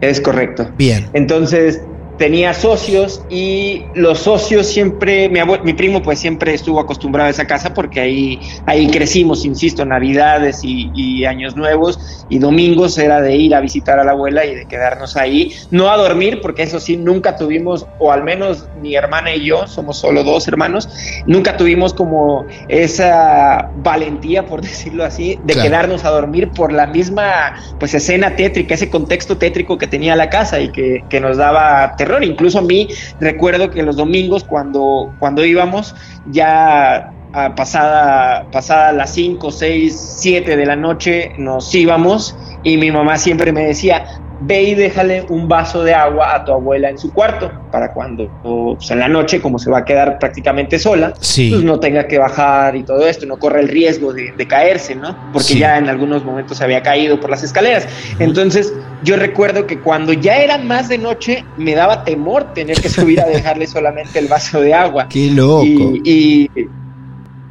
Es 0.00 0.20
correcto. 0.20 0.70
Bien. 0.76 1.08
Entonces, 1.14 1.80
tenía 2.18 2.54
socios 2.54 3.22
y 3.28 3.84
los 3.94 4.20
socios 4.20 4.66
siempre, 4.66 5.28
mi, 5.28 5.40
mi 5.62 5.72
primo 5.74 6.02
pues 6.02 6.18
siempre 6.18 6.54
estuvo 6.54 6.80
acostumbrado 6.80 7.28
a 7.28 7.30
esa 7.30 7.46
casa 7.46 7.74
porque 7.74 8.00
ahí, 8.00 8.40
ahí 8.66 8.88
crecimos, 8.88 9.44
insisto, 9.44 9.84
navidades 9.84 10.60
y, 10.62 10.90
y, 10.94 11.24
años 11.24 11.56
nuevos 11.56 12.26
y 12.28 12.38
domingos 12.38 12.98
era 12.98 13.20
de 13.20 13.36
ir 13.36 13.54
a 13.54 13.60
visitar 13.60 13.98
a 13.98 14.04
la 14.04 14.12
abuela 14.12 14.44
y 14.44 14.54
de 14.54 14.66
quedarnos 14.66 15.16
ahí, 15.16 15.52
no 15.70 15.90
a 15.90 15.96
dormir 15.96 16.40
porque 16.40 16.62
eso 16.62 16.80
sí, 16.80 16.96
nunca 16.96 17.36
tuvimos, 17.36 17.86
o 17.98 18.12
al 18.12 18.24
menos 18.24 18.66
mi 18.80 18.94
hermana 18.94 19.34
y 19.34 19.44
yo, 19.44 19.66
somos 19.66 19.98
solo 19.98 20.24
dos 20.24 20.48
hermanos, 20.48 20.88
nunca 21.26 21.56
tuvimos 21.56 21.92
como 21.94 22.46
esa 22.68 23.70
valentía, 23.76 24.46
por 24.46 24.60
decirlo 24.62 25.04
así, 25.04 25.38
de 25.44 25.54
quedarnos 25.54 26.04
a 26.04 26.10
dormir 26.10 26.50
por 26.50 26.72
la 26.72 26.86
misma 26.86 27.54
pues 27.78 27.94
escena 27.94 28.36
tétrica, 28.36 28.74
ese 28.74 28.90
contexto 28.90 29.36
tétrico 29.36 29.78
que 29.78 29.86
tenía 29.86 30.16
la 30.16 30.30
casa 30.30 30.60
y 30.60 30.70
que, 30.70 31.04
que 31.08 31.20
nos 31.20 31.36
daba 31.36 31.94
Incluso 32.22 32.58
a 32.58 32.62
mí 32.62 32.88
recuerdo 33.18 33.70
que 33.70 33.82
los 33.82 33.96
domingos 33.96 34.44
cuando, 34.44 35.14
cuando 35.18 35.44
íbamos 35.44 35.94
ya 36.24 37.12
a 37.32 37.54
pasada, 37.54 38.48
pasada 38.50 38.92
las 38.92 39.12
5, 39.12 39.50
6, 39.50 40.16
7 40.20 40.56
de 40.56 40.66
la 40.66 40.76
noche 40.76 41.32
nos 41.36 41.74
íbamos 41.74 42.36
y 42.62 42.78
mi 42.78 42.90
mamá 42.90 43.18
siempre 43.18 43.52
me 43.52 43.64
decía, 43.64 44.06
ve 44.40 44.62
y 44.62 44.74
déjale 44.74 45.24
un 45.28 45.48
vaso 45.48 45.82
de 45.82 45.94
agua 45.94 46.34
a 46.34 46.44
tu 46.44 46.52
abuela 46.52 46.90
en 46.90 46.98
su 46.98 47.12
cuarto 47.12 47.50
para 47.70 47.92
cuando 47.92 48.30
pues, 48.42 48.90
en 48.90 49.00
la 49.00 49.08
noche, 49.08 49.40
como 49.40 49.58
se 49.58 49.70
va 49.70 49.78
a 49.78 49.84
quedar 49.84 50.18
prácticamente 50.18 50.78
sola, 50.78 51.12
pues 51.14 51.62
no 51.62 51.80
tenga 51.80 52.06
que 52.06 52.18
bajar 52.18 52.76
y 52.76 52.82
todo 52.82 53.06
esto, 53.06 53.26
no 53.26 53.38
corre 53.38 53.60
el 53.60 53.68
riesgo 53.68 54.12
de, 54.12 54.46
caerse, 54.46 54.94
¿no? 54.94 55.16
Porque 55.32 55.58
ya 55.58 55.76
en 55.76 55.88
algunos 55.88 56.24
momentos 56.24 56.58
se 56.58 56.64
había 56.64 56.80
caído 56.80 57.18
por 57.18 57.30
las 57.30 57.42
escaleras. 57.42 57.88
Entonces, 58.20 58.72
yo 59.02 59.16
recuerdo 59.16 59.66
que 59.66 59.80
cuando 59.80 60.12
ya 60.12 60.36
era 60.36 60.56
más 60.56 60.88
de 60.88 60.98
noche, 60.98 61.44
me 61.56 61.74
daba 61.74 62.04
temor 62.04 62.54
tener 62.54 62.80
que 62.80 62.88
subir 62.88 63.20
a 63.20 63.26
dejarle 63.26 63.66
solamente 63.66 64.20
el 64.20 64.28
vaso 64.28 64.60
de 64.60 64.72
agua. 64.72 65.08
¡Qué 65.10 65.30
loco! 65.30 65.94
y 66.04 66.48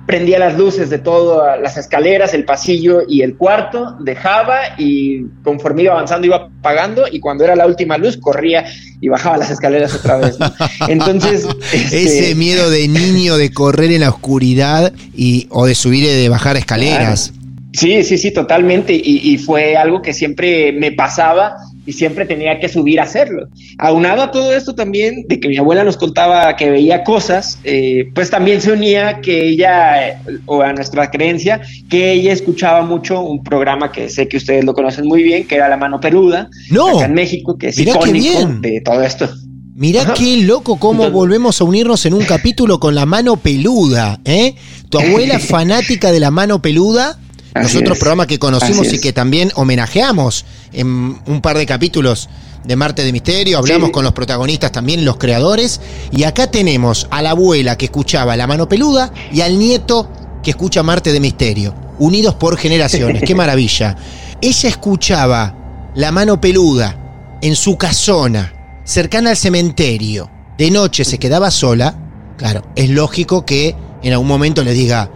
prendía 0.06 0.38
las 0.38 0.58
luces 0.58 0.90
de 0.90 1.00
todas 1.00 1.60
las 1.60 1.78
escaleras, 1.78 2.34
el 2.34 2.46
pasillo 2.46 3.02
y 3.08 3.22
el 3.22 3.36
cuarto, 3.36 3.98
dejaba 4.00 4.60
y 4.78 5.24
conforme 5.44 5.84
iba 5.84 5.94
avanzando 5.94 6.28
iba 6.28 6.50
apagando 6.60 7.06
y 7.12 7.20
cuando 7.20 7.44
era 7.44 7.56
la 7.56 7.66
última 7.66 7.98
luz 7.98 8.18
corría 8.18 8.66
y 9.02 9.08
bajaba 9.08 9.38
las 9.38 9.50
escaleras 9.50 9.94
otra 9.96 10.18
vez. 10.18 10.38
Entonces... 10.88 11.48
Este, 11.74 12.04
Ese 12.04 12.36
miedo 12.36 12.70
de 12.70 12.88
niño 12.88 13.38
de 13.38 13.52
correr 13.52 13.92
en 13.92 14.02
la 14.02 14.10
oscuridad 14.10 14.94
y, 15.16 15.48
o 15.50 15.66
de 15.66 15.76
subir 15.76 16.04
y 16.04 16.08
de 16.08 16.30
bajar 16.30 16.56
escaleras. 16.58 17.34
Sí, 17.74 18.04
sí, 18.04 18.18
sí, 18.18 18.32
totalmente. 18.32 18.94
Y, 18.94 19.34
y, 19.34 19.38
fue 19.38 19.76
algo 19.76 20.02
que 20.02 20.14
siempre 20.14 20.72
me 20.72 20.94
pasaba 20.94 21.58
y 21.86 21.94
siempre 21.94 22.26
tenía 22.26 22.60
que 22.60 22.70
subir 22.70 23.00
a 23.00 23.04
hacerlo. 23.04 23.48
Aunado 23.78 24.24
a 24.24 24.32
todo 24.32 24.54
esto 24.54 24.74
también, 24.76 25.26
de 25.28 25.40
que 25.40 25.48
mi 25.48 25.58
abuela 25.58 25.84
nos 25.84 25.98
contaba 25.98 26.56
que 26.56 26.70
veía 26.70 27.04
cosas, 27.04 27.60
eh, 27.64 28.10
pues 28.14 28.30
también 28.30 28.62
se 28.62 28.72
unía 28.72 29.22
que 29.22 29.48
ella, 29.48 30.22
o 30.46 30.62
a 30.62 30.74
nuestra 30.74 31.12
creencia, 31.12 31.62
que 31.90 32.14
ella 32.14 32.34
escuchaba 32.34 32.82
mucho 32.82 33.22
un 33.22 33.44
programa 33.44 33.92
que 33.92 34.10
sé 34.10 34.28
que 34.28 34.38
ustedes 34.38 34.66
lo 34.66 34.74
conocen 34.74 35.06
muy 35.06 35.24
bien, 35.24 35.48
que 35.48 35.56
era 35.56 35.70
La 35.70 35.78
Mano 35.78 36.00
Peluda, 36.00 36.50
no, 36.72 36.98
acá 36.98 37.06
en 37.06 37.14
México, 37.14 37.58
que 37.58 37.70
es 37.70 37.80
icónico 37.80 38.46
de 38.62 38.82
todo 38.82 39.02
esto. 39.04 39.30
Mirá 39.78 40.14
qué 40.14 40.38
loco 40.38 40.78
cómo 40.78 41.12
volvemos 41.12 41.60
a 41.60 41.66
unirnos 41.66 42.06
en 42.06 42.14
un 42.14 42.24
capítulo 42.24 42.80
con 42.80 42.96
la 42.96 43.06
mano 43.06 43.36
peluda, 43.36 44.22
¿eh? 44.24 44.56
Tu 44.90 44.98
abuela 44.98 45.38
fanática 45.40 46.14
de 46.14 46.22
la 46.22 46.32
mano 46.32 46.62
peluda 46.62 47.20
nosotros 47.56 47.98
programa 47.98 48.28
que 48.28 48.40
conocimos 48.40 48.92
y 48.94 49.00
que 49.00 49.14
también 49.14 49.52
homenajeamos 49.56 50.46
en 50.74 51.20
un 51.26 51.42
par 51.42 51.58
de 51.58 51.66
capítulos 51.66 52.30
de 52.66 52.76
Marte 52.76 53.04
de 53.04 53.12
Misterio, 53.12 53.58
hablamos 53.58 53.92
con 53.92 54.04
los 54.04 54.14
protagonistas 54.14 54.72
también, 54.72 55.06
los 55.06 55.18
creadores, 55.18 55.80
y 56.12 56.24
acá 56.24 56.50
tenemos 56.50 57.08
a 57.12 57.22
la 57.22 57.32
abuela 57.32 57.78
que 57.78 57.86
escuchaba 57.86 58.36
La 58.36 58.48
Mano 58.48 58.68
Peluda 58.68 59.14
y 59.32 59.42
al 59.42 59.58
nieto 59.58 60.10
que 60.44 60.52
escucha 60.52 60.84
Marte 60.84 61.12
de 61.14 61.20
Misterio, 61.20 61.76
unidos 62.00 62.36
por 62.36 62.58
generaciones, 62.58 63.24
qué 63.26 63.36
maravilla. 63.36 63.96
Ella 64.42 64.70
escuchaba 64.70 65.92
La 65.96 66.12
Mano 66.12 66.42
Peluda 66.42 67.38
en 67.42 67.56
su 67.56 67.78
casona, 67.78 68.82
cercana 68.84 69.30
al 69.30 69.38
cementerio, 69.38 70.30
de 70.58 70.72
noche 70.72 71.06
se 71.06 71.20
quedaba 71.20 71.52
sola, 71.52 71.96
claro, 72.38 72.64
es 72.76 72.90
lógico 72.90 73.46
que 73.46 73.76
en 74.02 74.14
algún 74.14 74.28
momento 74.28 74.64
le 74.64 74.74
diga, 74.74 75.12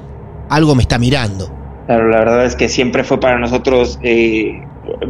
algo 0.50 0.75
me 0.75 0.84
está 0.84 0.98
mirando. 0.98 1.59
Claro, 1.89 2.08
la 2.10 2.19
verdad 2.19 2.46
es 2.46 2.55
que 2.55 2.69
siempre 2.69 3.03
fue 3.03 3.19
para 3.19 3.39
nosotros 3.39 3.98
eh, 4.03 4.62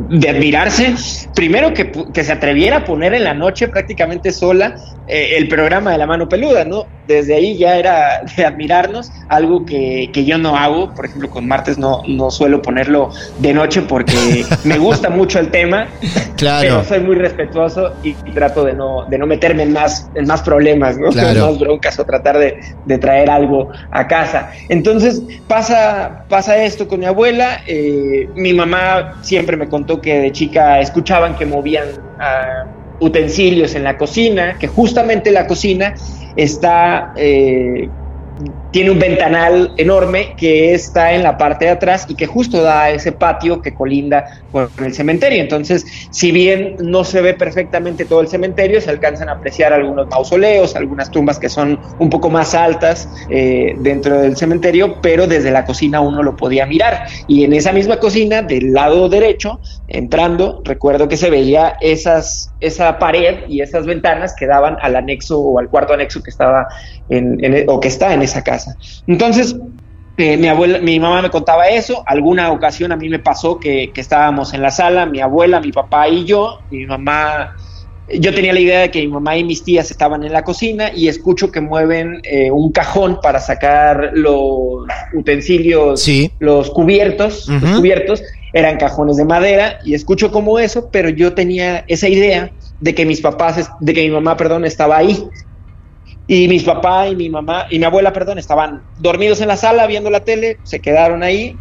de 0.08 0.30
admirarse. 0.30 0.96
Primero 1.36 1.74
que, 1.74 1.92
que, 2.14 2.24
se 2.24 2.32
atreviera 2.32 2.78
a 2.78 2.86
poner 2.86 3.14
en 3.14 3.26
la 3.26 3.34
noche 3.34 3.68
prácticamente 3.68 4.32
sola 4.32 4.76
eh, 5.06 5.32
el 5.36 5.50
programa 5.50 5.92
de 5.92 5.98
la 5.98 6.08
mano 6.08 6.30
peluda, 6.30 6.64
¿no? 6.64 6.86
Desde 7.10 7.34
ahí 7.34 7.58
ya 7.58 7.76
era 7.76 8.22
de 8.38 8.46
admirarnos, 8.46 9.12
algo 9.30 9.66
que, 9.66 10.12
que, 10.14 10.26
yo 10.26 10.38
no 10.38 10.56
hago, 10.56 10.94
por 10.94 11.08
ejemplo 11.08 11.28
con 11.28 11.48
martes 11.48 11.80
no, 11.80 12.04
no 12.08 12.30
suelo 12.30 12.62
ponerlo 12.62 13.10
de 13.40 13.52
noche 13.52 13.82
porque 13.82 14.46
me 14.64 14.78
gusta 14.78 15.10
mucho 15.10 15.40
el 15.40 15.50
tema, 15.50 15.88
claro. 16.38 16.62
pero 16.62 16.84
soy 16.84 17.00
muy 17.00 17.16
respetuoso 17.16 17.96
y, 18.04 18.14
trato 18.14 18.64
de 18.64 18.74
no, 18.74 19.06
de 19.06 19.18
no 19.18 19.26
meterme 19.26 19.64
en 19.64 19.74
más, 19.74 20.08
en 20.14 20.28
más 20.28 20.44
problemas, 20.44 21.00
¿no? 21.00 21.10
Claro. 21.10 21.30
En 21.40 21.46
más 21.48 21.60
broncas 21.60 21.98
o 21.98 22.06
tratar 22.06 22.38
de, 22.38 22.60
de, 22.86 22.98
traer 23.00 23.32
algo 23.32 23.72
a 23.90 24.08
casa. 24.08 24.52
Entonces 24.70 25.24
pasa, 25.48 26.26
pasa 26.30 26.64
esto 26.64 26.88
con 26.88 27.00
mi 27.00 27.08
abuela, 27.08 27.62
eh, 27.66 28.30
mi 28.36 28.54
mamá 28.54 29.18
siempre 29.24 29.58
me 29.58 29.68
contó 29.68 30.00
que 30.00 30.20
de 30.20 30.32
chica 30.32 30.80
escuchaban 30.80 31.36
que 31.38 31.48
movían 31.48 31.88
utensilios 33.00 33.76
en 33.76 33.84
la 33.84 33.98
cocina, 33.98 34.58
que 34.60 34.68
justamente 34.68 35.32
la 35.32 35.48
cocina 35.48 35.94
está 36.36 37.12
eh, 37.16 37.90
tiene 38.72 38.92
un 38.92 39.00
ventanal 39.00 39.74
enorme 39.78 40.36
que 40.38 40.74
está 40.74 41.14
en 41.14 41.24
la 41.24 41.38
parte 41.38 41.66
de 41.66 41.72
atrás 41.72 42.06
y 42.08 42.16
que 42.16 42.28
justo 42.28 42.62
da 42.62 42.84
a 42.84 42.92
ese 42.92 43.12
patio 43.12 43.62
que 43.62 43.74
colinda 43.74 44.42
con 44.52 44.70
el 44.84 44.94
cementerio. 44.94 45.42
Entonces, 45.42 45.86
si 46.12 46.32
bien 46.32 46.76
no 46.80 47.04
se 47.04 47.22
ve 47.22 47.34
perfectamente 47.34 48.06
todo 48.06 48.22
el 48.22 48.28
cementerio, 48.28 48.80
se 48.82 48.90
alcanzan 48.90 49.30
a 49.30 49.34
apreciar 49.34 49.74
algunos 49.74 50.08
mausoleos, 50.08 50.76
algunas 50.76 51.10
tumbas 51.10 51.40
que 51.40 51.50
son 51.50 51.80
un 52.00 52.10
poco 52.10 52.30
más 52.30 52.54
altas 52.54 53.10
eh, 53.30 53.76
dentro 53.80 54.20
del 54.22 54.38
cementerio, 54.38 55.02
pero 55.02 55.28
desde 55.28 55.52
la 55.52 55.66
cocina 55.66 56.02
uno 56.02 56.22
lo 56.22 56.36
podía 56.36 56.66
mirar. 56.66 57.06
Y 57.28 57.44
en 57.44 57.54
esa 57.54 57.72
misma 57.72 57.98
cocina, 57.98 58.42
del 58.42 58.74
lado 58.74 59.10
derecho, 59.10 59.60
entrando, 59.88 60.62
recuerdo 60.64 61.08
que 61.08 61.18
se 61.18 61.30
veía 61.30 61.76
esas, 61.82 62.52
esa 62.60 63.00
pared 63.00 63.48
y 63.48 63.62
esas 63.62 63.86
ventanas 63.86 64.36
que 64.38 64.46
daban 64.46 64.78
al 64.82 64.96
anexo 64.96 65.40
o 65.40 65.60
al 65.60 65.70
cuarto 65.70 65.94
anexo 65.94 66.22
que 66.22 66.30
estaba 66.30 66.68
en, 67.10 67.66
o 67.68 67.80
que 67.80 67.88
está 67.88 68.14
en 68.14 68.22
esa 68.22 68.44
casa. 68.44 68.59
Entonces, 69.08 69.56
eh, 70.18 70.38
mi 70.38 70.48
abuela, 70.48 70.80
mi 70.80 71.00
mamá 71.00 71.22
me 71.22 71.30
contaba 71.30 71.68
eso. 71.70 72.04
Alguna 72.06 72.52
ocasión 72.52 72.92
a 72.92 72.96
mí 72.96 73.10
me 73.10 73.20
pasó 73.20 73.60
que, 73.60 73.92
que 73.94 74.02
estábamos 74.02 74.54
en 74.54 74.62
la 74.62 74.72
sala, 74.72 75.06
mi 75.06 75.22
abuela, 75.22 75.60
mi 75.60 75.72
papá 75.72 76.08
y 76.08 76.26
yo. 76.26 76.60
Mi 76.70 76.86
mamá 76.86 77.52
yo 78.18 78.34
tenía 78.34 78.54
la 78.54 78.60
idea 78.60 78.80
de 78.82 78.92
que 78.92 79.02
mi 79.02 79.08
mamá 79.08 79.38
y 79.38 79.44
mis 79.44 79.64
tías 79.64 79.92
estaban 79.92 80.24
en 80.24 80.34
la 80.34 80.44
cocina 80.44 80.92
y 80.96 81.08
escucho 81.08 81.52
que 81.52 81.62
mueven 81.62 82.20
eh, 82.24 82.50
un 82.52 82.72
cajón 82.72 83.20
para 83.22 83.40
sacar 83.40 84.12
los 84.14 84.86
utensilios, 85.14 86.10
los 86.40 86.72
cubiertos, 86.72 87.48
los 87.48 87.78
cubiertos 87.78 88.24
eran 88.54 88.78
cajones 88.78 89.18
de 89.18 89.26
madera 89.26 89.80
y 89.84 89.94
escucho 89.94 90.32
como 90.32 90.58
eso, 90.58 90.90
pero 90.92 91.10
yo 91.10 91.34
tenía 91.34 91.84
esa 91.88 92.08
idea 92.08 92.52
de 92.80 92.96
que 92.96 93.06
mis 93.06 93.22
papás, 93.22 93.70
de 93.80 93.94
que 93.94 94.02
mi 94.02 94.10
mamá, 94.10 94.38
perdón, 94.38 94.66
estaba 94.66 94.98
ahí. 94.98 95.24
Y 96.30 96.48
mis 96.48 96.64
papás 96.64 97.12
y 97.12 97.16
mi 97.16 97.28
mamá 97.28 97.66
y 97.72 97.80
mi 97.80 97.86
abuela, 97.86 98.14
perdón, 98.14 98.38
estaban 98.38 98.84
dormidos 99.00 99.42
en 99.42 99.48
la 99.48 99.58
sala 99.58 99.88
viendo 99.88 100.12
la 100.12 100.20
tele, 100.20 100.60
se 100.64 100.80
quedaron 100.80 101.24
ahí 101.24 101.58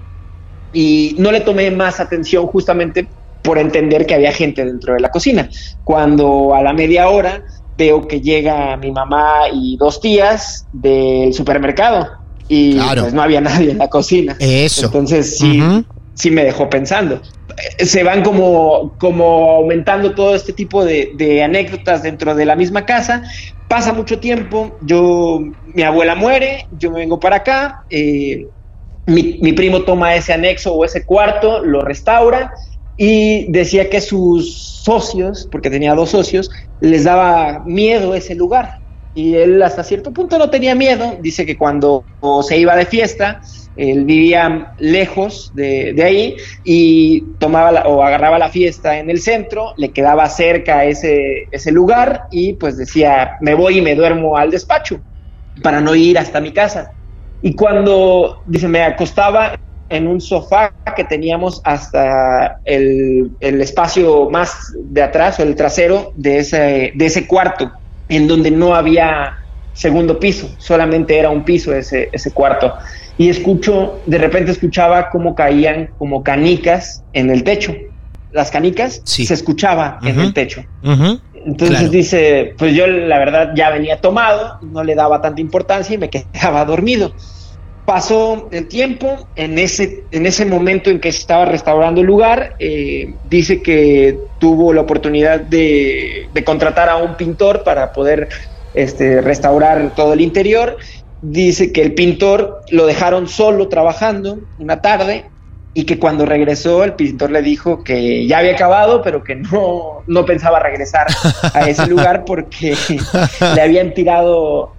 y 0.74 1.16
no 1.18 1.32
le 1.32 1.40
tomé 1.40 1.70
más 1.70 2.00
atención 2.00 2.46
justamente 2.46 3.08
por 3.42 3.56
entender 3.56 4.04
que 4.04 4.14
había 4.14 4.30
gente 4.30 4.64
dentro 4.64 4.92
de 4.92 5.00
la 5.00 5.10
cocina. 5.10 5.48
Cuando 5.84 6.54
a 6.54 6.62
la 6.62 6.74
media 6.74 7.08
hora 7.08 7.42
veo 7.78 8.06
que 8.06 8.20
llega 8.20 8.76
mi 8.76 8.92
mamá 8.92 9.44
y 9.50 9.78
dos 9.78 10.02
tías 10.02 10.66
del 10.72 11.32
supermercado 11.32 12.08
y 12.48 12.78
pues 12.78 13.14
no 13.14 13.22
había 13.22 13.40
nadie 13.40 13.70
en 13.70 13.78
la 13.78 13.88
cocina. 13.88 14.36
Eso. 14.38 14.86
Entonces 14.86 15.38
sí, 15.38 15.62
sí 16.14 16.30
me 16.30 16.44
dejó 16.44 16.68
pensando. 16.68 17.22
Se 17.78 18.02
van 18.02 18.22
como, 18.22 18.94
como 18.98 19.52
aumentando 19.52 20.14
todo 20.14 20.34
este 20.34 20.52
tipo 20.52 20.84
de, 20.84 21.42
anécdotas 21.42 22.02
dentro 22.02 22.34
de 22.34 22.44
la 22.44 22.56
misma 22.56 22.84
casa. 22.84 23.22
Pasa 23.68 23.92
mucho 23.92 24.18
tiempo, 24.18 24.78
yo, 24.80 25.40
mi 25.74 25.82
abuela 25.82 26.14
muere, 26.14 26.66
yo 26.70 26.90
me 26.90 27.00
vengo 27.00 27.20
para 27.20 27.36
acá, 27.36 27.84
eh, 27.90 28.48
mi, 29.04 29.38
mi, 29.42 29.52
primo 29.52 29.82
toma 29.82 30.14
ese 30.14 30.32
anexo 30.32 30.74
o 30.74 30.84
ese 30.86 31.04
cuarto, 31.04 31.62
lo 31.62 31.82
restaura 31.82 32.50
y 32.96 33.50
decía 33.52 33.90
que 33.90 34.00
sus 34.00 34.80
socios, 34.82 35.46
porque 35.52 35.68
tenía 35.68 35.94
dos 35.94 36.10
socios, 36.10 36.50
les 36.80 37.04
daba 37.04 37.62
miedo 37.66 38.14
ese 38.14 38.34
lugar. 38.34 38.72
Y 39.18 39.34
él 39.34 39.60
hasta 39.64 39.82
cierto 39.82 40.12
punto 40.12 40.38
no 40.38 40.48
tenía 40.48 40.76
miedo. 40.76 41.16
Dice 41.20 41.44
que 41.44 41.56
cuando 41.56 42.04
se 42.42 42.56
iba 42.56 42.76
de 42.76 42.86
fiesta, 42.86 43.40
él 43.74 44.04
vivía 44.04 44.74
lejos 44.78 45.50
de, 45.56 46.00
ahí 46.00 46.36
y 46.62 47.22
tomaba 47.40 47.82
o 47.88 48.00
agarraba 48.04 48.38
la 48.38 48.48
fiesta 48.48 48.96
en 48.96 49.10
el 49.10 49.20
centro, 49.20 49.74
le 49.76 49.90
quedaba 49.90 50.28
cerca 50.28 50.84
ese, 50.84 51.48
ese 51.50 51.72
lugar 51.72 52.26
y 52.30 52.52
pues 52.52 52.78
decía, 52.78 53.32
me 53.40 53.54
voy 53.54 53.78
y 53.78 53.82
me 53.82 53.96
duermo 53.96 54.36
al 54.36 54.52
despacho 54.52 55.00
para 55.64 55.80
no 55.80 55.96
ir 55.96 56.16
hasta 56.16 56.40
mi 56.40 56.52
casa. 56.52 56.92
Y 57.42 57.56
cuando, 57.56 58.42
dice, 58.46 58.68
me 58.68 58.84
acostaba 58.84 59.58
en 59.88 60.06
un 60.06 60.20
sofá 60.20 60.72
que 60.94 61.02
teníamos 61.02 61.60
hasta 61.64 62.60
el, 62.64 63.32
espacio 63.40 64.30
más 64.30 64.72
de 64.80 65.02
atrás 65.02 65.40
o 65.40 65.42
el 65.42 65.56
trasero 65.56 66.12
de 66.14 66.38
ese, 66.38 66.92
de 66.94 67.06
ese 67.06 67.26
cuarto, 67.26 67.72
en 68.08 68.26
donde 68.28 68.50
no 68.50 68.74
había 68.74 69.38
segundo 69.72 70.18
piso, 70.18 70.50
solamente 70.58 71.18
era 71.18 71.30
un 71.30 71.44
piso 71.44 71.74
ese, 71.74 72.08
ese 72.12 72.32
cuarto. 72.32 72.74
Y 73.16 73.28
escucho, 73.28 74.00
de 74.06 74.18
repente 74.18 74.52
escuchaba 74.52 75.10
cómo 75.10 75.34
caían 75.34 75.90
como 75.98 76.22
canicas 76.22 77.02
en 77.12 77.30
el 77.30 77.44
techo. 77.44 77.74
Las 78.32 78.50
canicas 78.50 79.00
se 79.04 79.32
escuchaba 79.32 79.98
en 80.02 80.20
el 80.20 80.32
techo. 80.32 80.64
Entonces 81.46 81.90
dice, 81.90 82.54
pues 82.58 82.74
yo 82.74 82.86
la 82.86 83.18
verdad 83.18 83.52
ya 83.54 83.70
venía 83.70 84.00
tomado, 84.00 84.58
no 84.60 84.84
le 84.84 84.94
daba 84.94 85.22
tanta 85.22 85.40
importancia 85.40 85.94
y 85.94 85.98
me 85.98 86.10
quedaba 86.10 86.64
dormido 86.64 87.12
pasó 87.88 88.48
el 88.50 88.68
tiempo, 88.68 89.26
en 89.34 89.58
ese, 89.58 90.04
en 90.10 90.26
ese 90.26 90.44
momento 90.44 90.90
en 90.90 91.00
que 91.00 91.10
se 91.10 91.20
estaba 91.20 91.46
restaurando 91.46 92.02
el 92.02 92.06
lugar, 92.06 92.54
eh, 92.58 93.14
dice 93.30 93.62
que 93.62 94.18
tuvo 94.38 94.74
la 94.74 94.82
oportunidad 94.82 95.40
de, 95.40 96.28
contratar 96.44 96.90
a 96.90 96.98
un 96.98 97.16
pintor 97.16 97.64
para 97.64 97.94
poder 97.94 98.28
este, 98.74 99.22
restaurar 99.22 99.94
todo 99.96 100.12
el 100.12 100.20
interior. 100.20 100.76
Dice 101.22 101.72
que 101.72 101.80
el 101.80 101.94
pintor 101.94 102.60
lo 102.68 102.84
dejaron 102.84 103.26
solo 103.26 103.68
trabajando 103.68 104.40
una 104.58 104.82
tarde 104.82 105.24
y 105.72 105.84
que 105.84 105.98
cuando 105.98 106.26
regresó 106.26 106.84
el 106.84 106.92
pintor 106.92 107.30
le 107.30 107.40
dijo 107.40 107.84
que 107.84 108.26
ya 108.26 108.40
había 108.40 108.52
acabado, 108.52 109.00
pero 109.00 109.24
que 109.24 109.34
no, 109.34 110.02
no 110.06 110.26
pensaba 110.26 110.60
regresar 110.60 111.06
a 111.54 111.66
ese 111.66 111.86
lugar 111.94 112.26
porque 112.26 112.76
le 113.54 113.62
habían 113.62 113.94
tirado 113.94 114.74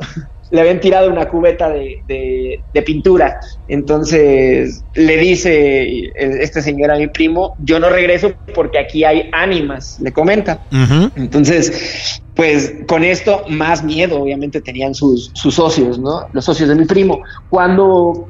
le 0.52 0.62
habían 0.62 0.80
tirado 0.80 1.10
una 1.10 1.28
cubeta 1.28 1.70
de, 1.70 2.64
pintura. 2.86 3.40
Entonces 3.68 4.84
le 4.96 5.18
dice 5.18 6.12
este 6.16 6.62
señor 6.62 6.92
a 6.92 6.98
mi 6.98 7.08
primo, 7.08 7.56
yo 7.60 7.80
no 7.80 7.90
regreso 7.90 8.34
porque 8.56 8.80
aquí 8.80 9.04
hay 9.04 9.30
ánimas, 9.32 10.00
le 10.00 10.12
comenta. 10.12 10.62
Entonces, 11.16 12.22
pues 12.36 12.74
con 12.88 13.04
esto 13.04 13.44
más 13.50 13.84
miedo 13.84 14.22
obviamente 14.22 14.62
tenían 14.62 14.96
sus, 14.96 15.32
sus 15.34 15.56
socios, 15.56 16.00
¿no? 16.00 16.28
Los 16.32 16.46
socios 16.46 16.70
de 16.70 16.76
mi 16.76 16.86
primo. 16.86 17.22
Cuando 17.50 18.30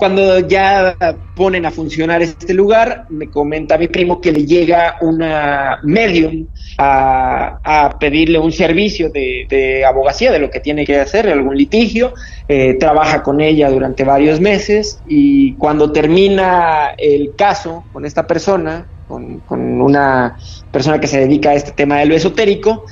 cuando 0.00 0.40
ya 0.40 0.96
ponen 1.36 1.66
a 1.66 1.70
funcionar 1.70 2.22
este 2.22 2.54
lugar, 2.54 3.04
me 3.10 3.28
comenta 3.28 3.76
mi 3.76 3.86
primo 3.86 4.18
que 4.18 4.32
le 4.32 4.46
llega 4.46 4.96
una 5.02 5.78
medium 5.82 6.46
a, 6.78 7.98
pedirle 8.00 8.38
un 8.38 8.50
servicio 8.50 9.10
de, 9.10 9.84
abogacía, 9.86 10.32
de 10.32 10.38
lo 10.38 10.50
que 10.50 10.60
tiene 10.60 10.86
que 10.86 10.98
hacer, 10.98 11.28
algún 11.28 11.54
litigio, 11.54 12.14
eh, 12.48 12.78
trabaja 12.80 13.22
con 13.22 13.42
ella 13.42 13.68
durante 13.68 14.02
varios 14.02 14.40
meses 14.40 15.02
y 15.06 15.52
cuando 15.56 15.92
termina 15.92 16.94
el 16.96 17.34
caso 17.36 17.84
con 17.92 18.06
esta 18.06 18.26
persona, 18.26 18.86
con, 19.06 19.42
una 19.50 20.38
persona 20.72 20.98
que 20.98 21.08
se 21.08 21.20
dedica 21.20 21.50
a 21.50 21.54
este 21.54 21.72
tema 21.72 21.98
de 21.98 22.06
lo 22.06 22.14
esotérico, 22.14 22.86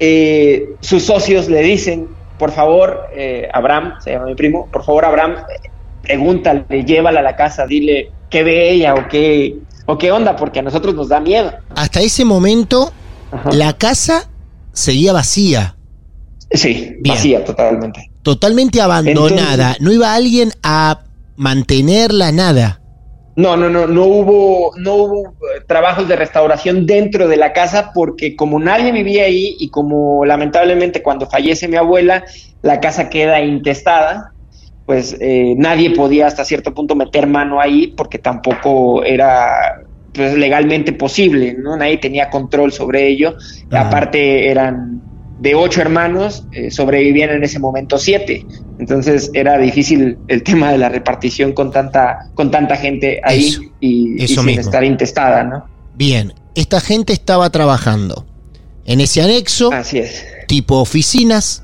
eh, 0.00 0.70
sus 0.80 1.04
socios 1.04 1.48
le 1.48 1.62
dicen, 1.62 2.08
por 2.36 2.50
favor, 2.50 3.06
eh, 3.14 3.48
Abraham, 3.52 3.94
se 4.00 4.10
llama 4.10 4.26
mi 4.26 4.34
primo, 4.34 4.68
por 4.72 4.84
favor, 4.84 5.04
Abraham, 5.04 5.36
pregúntale, 6.08 6.64
llévala 6.84 7.20
a 7.20 7.22
la 7.22 7.36
casa, 7.36 7.66
dile 7.66 8.10
qué 8.30 8.42
ve 8.42 8.70
ella 8.70 8.94
o 8.94 9.08
qué, 9.08 9.56
o 9.86 9.98
qué 9.98 10.10
onda, 10.10 10.36
porque 10.36 10.60
a 10.60 10.62
nosotros 10.62 10.94
nos 10.94 11.08
da 11.08 11.20
miedo. 11.20 11.52
Hasta 11.74 12.00
ese 12.00 12.24
momento, 12.24 12.92
la 13.52 13.74
casa 13.74 14.28
seguía 14.72 15.12
vacía. 15.12 15.76
Sí, 16.50 16.96
vacía 17.06 17.44
totalmente. 17.44 18.10
Totalmente 18.22 18.80
abandonada. 18.80 19.76
no 19.80 19.92
iba 19.92 20.14
alguien 20.14 20.50
a 20.62 21.00
mantenerla, 21.36 22.32
nada. 22.32 22.80
No, 23.36 23.56
no, 23.56 23.68
no, 23.68 23.86
no 23.86 24.04
hubo, 24.04 24.72
no 24.76 24.94
hubo 24.94 25.28
eh, 25.28 25.60
trabajos 25.68 26.08
de 26.08 26.16
restauración 26.16 26.86
dentro 26.86 27.28
de 27.28 27.36
la 27.36 27.52
casa 27.52 27.92
porque 27.94 28.34
como 28.34 28.58
nadie 28.58 28.90
vivía 28.90 29.24
ahí 29.24 29.56
y 29.60 29.68
como 29.68 30.24
lamentablemente 30.24 31.02
cuando 31.02 31.28
fallece 31.28 31.68
mi 31.68 31.76
abuela, 31.76 32.24
la 32.62 32.80
casa 32.80 33.08
queda 33.08 33.40
intestada, 33.40 34.32
pues 34.88 35.14
eh, 35.20 35.52
nadie 35.58 35.90
podía 35.90 36.26
hasta 36.26 36.46
cierto 36.46 36.72
punto 36.72 36.94
meter 36.96 37.26
mano 37.26 37.60
ahí 37.60 37.88
porque 37.94 38.18
tampoco 38.18 39.04
era 39.04 39.82
pues, 40.14 40.32
legalmente 40.32 40.94
posible, 40.94 41.54
¿no? 41.62 41.76
Nadie 41.76 41.98
tenía 41.98 42.30
control 42.30 42.72
sobre 42.72 43.06
ello. 43.06 43.36
Aparte 43.70 44.48
eran 44.48 45.02
de 45.40 45.54
ocho 45.54 45.82
hermanos, 45.82 46.46
eh, 46.52 46.70
sobrevivían 46.70 47.28
en 47.28 47.44
ese 47.44 47.58
momento 47.58 47.98
siete. 47.98 48.46
Entonces 48.78 49.30
era 49.34 49.58
difícil 49.58 50.16
el 50.26 50.42
tema 50.42 50.72
de 50.72 50.78
la 50.78 50.88
repartición 50.88 51.52
con 51.52 51.70
tanta, 51.70 52.30
con 52.32 52.50
tanta 52.50 52.74
gente 52.74 53.20
ahí 53.24 53.58
y, 53.80 54.26
sin 54.26 54.48
estar 54.58 54.84
intestada, 54.84 55.44
¿no? 55.44 55.66
Bien, 55.96 56.32
esta 56.54 56.80
gente 56.80 57.12
estaba 57.12 57.50
trabajando 57.50 58.24
en 58.86 59.02
ese 59.02 59.20
anexo, 59.20 59.70
Así 59.70 59.98
es. 59.98 60.24
tipo 60.46 60.76
oficinas, 60.76 61.62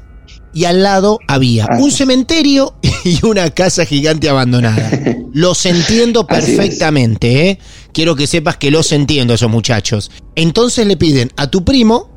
y 0.55 0.65
al 0.65 0.83
lado 0.83 1.19
había 1.27 1.67
un 1.79 1.91
cementerio 1.91 2.75
y 3.05 3.25
una 3.27 3.51
casa 3.51 3.85
gigante 3.85 4.29
abandonada. 4.29 4.91
Los 5.33 5.67
entiendo 5.67 6.27
perfectamente, 6.27 7.49
¿eh? 7.51 7.59
Quiero 7.93 8.15
que 8.15 8.27
sepas 8.27 8.57
que 8.57 8.71
los 8.71 8.93
entiendo 8.93 9.35
esos 9.35 9.51
muchachos. 9.51 10.11
Entonces 10.37 10.87
le 10.87 10.97
piden 10.97 11.31
a 11.37 11.49
tu 11.49 11.65
primo 11.65 12.09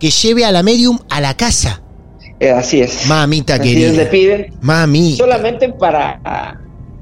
que 0.00 0.10
lleve 0.10 0.44
a 0.44 0.52
la 0.52 0.62
medium 0.62 0.98
a 1.10 1.20
la 1.20 1.36
casa. 1.36 1.82
Eh, 2.40 2.50
así 2.50 2.80
es. 2.80 3.06
Mamita 3.06 3.54
así 3.54 3.62
querida. 3.62 3.92
le 3.92 4.06
piden. 4.06 4.54
Mami. 4.60 5.16
Solamente 5.16 5.68
para 5.72 6.20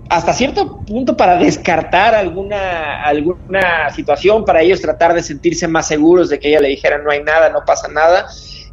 hasta 0.08 0.32
cierto 0.32 0.80
punto 0.80 1.16
para 1.16 1.36
descartar 1.38 2.14
alguna, 2.14 3.02
alguna 3.02 3.90
situación, 3.94 4.44
para 4.44 4.62
ellos 4.62 4.80
tratar 4.80 5.14
de 5.14 5.22
sentirse 5.22 5.66
más 5.66 5.88
seguros 5.88 6.28
de 6.28 6.38
que 6.38 6.48
ella 6.48 6.60
le 6.60 6.68
dijera 6.68 6.98
no 6.98 7.10
hay 7.10 7.22
nada, 7.22 7.50
no 7.50 7.64
pasa 7.66 7.88
nada 7.88 8.26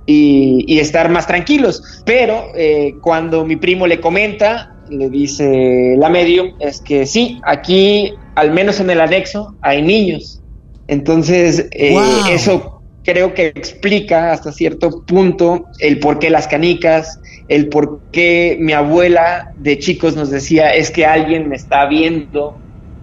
y, 0.05 0.79
estar 0.79 1.09
más 1.09 1.27
tranquilos. 1.27 2.01
Pero 2.05 2.47
eh, 2.55 2.95
cuando 3.01 3.45
mi 3.45 3.55
primo 3.55 3.87
le 3.87 3.99
comenta, 3.99 4.75
le 4.89 5.09
dice 5.09 5.95
la 5.97 6.09
medium, 6.09 6.53
es 6.59 6.81
que 6.81 7.05
sí, 7.05 7.39
aquí, 7.43 8.13
al 8.35 8.51
menos 8.51 8.79
en 8.79 8.89
el 8.89 9.01
anexo, 9.01 9.55
hay 9.61 9.81
niños. 9.81 10.41
Entonces, 10.87 11.67
eh, 11.71 11.97
eso 12.29 12.81
creo 13.03 13.33
que 13.33 13.47
explica 13.47 14.31
hasta 14.31 14.51
cierto 14.51 15.03
punto 15.05 15.65
el 15.79 15.99
por 15.99 16.19
qué 16.19 16.29
las 16.29 16.47
canicas, 16.47 17.19
el 17.47 17.67
por 17.69 18.01
qué 18.11 18.57
mi 18.59 18.73
abuela 18.73 19.53
de 19.57 19.79
chicos 19.79 20.15
nos 20.15 20.29
decía 20.29 20.73
es 20.73 20.91
que 20.91 21.05
alguien 21.05 21.49
me 21.49 21.55
está 21.55 21.85
viendo 21.85 22.57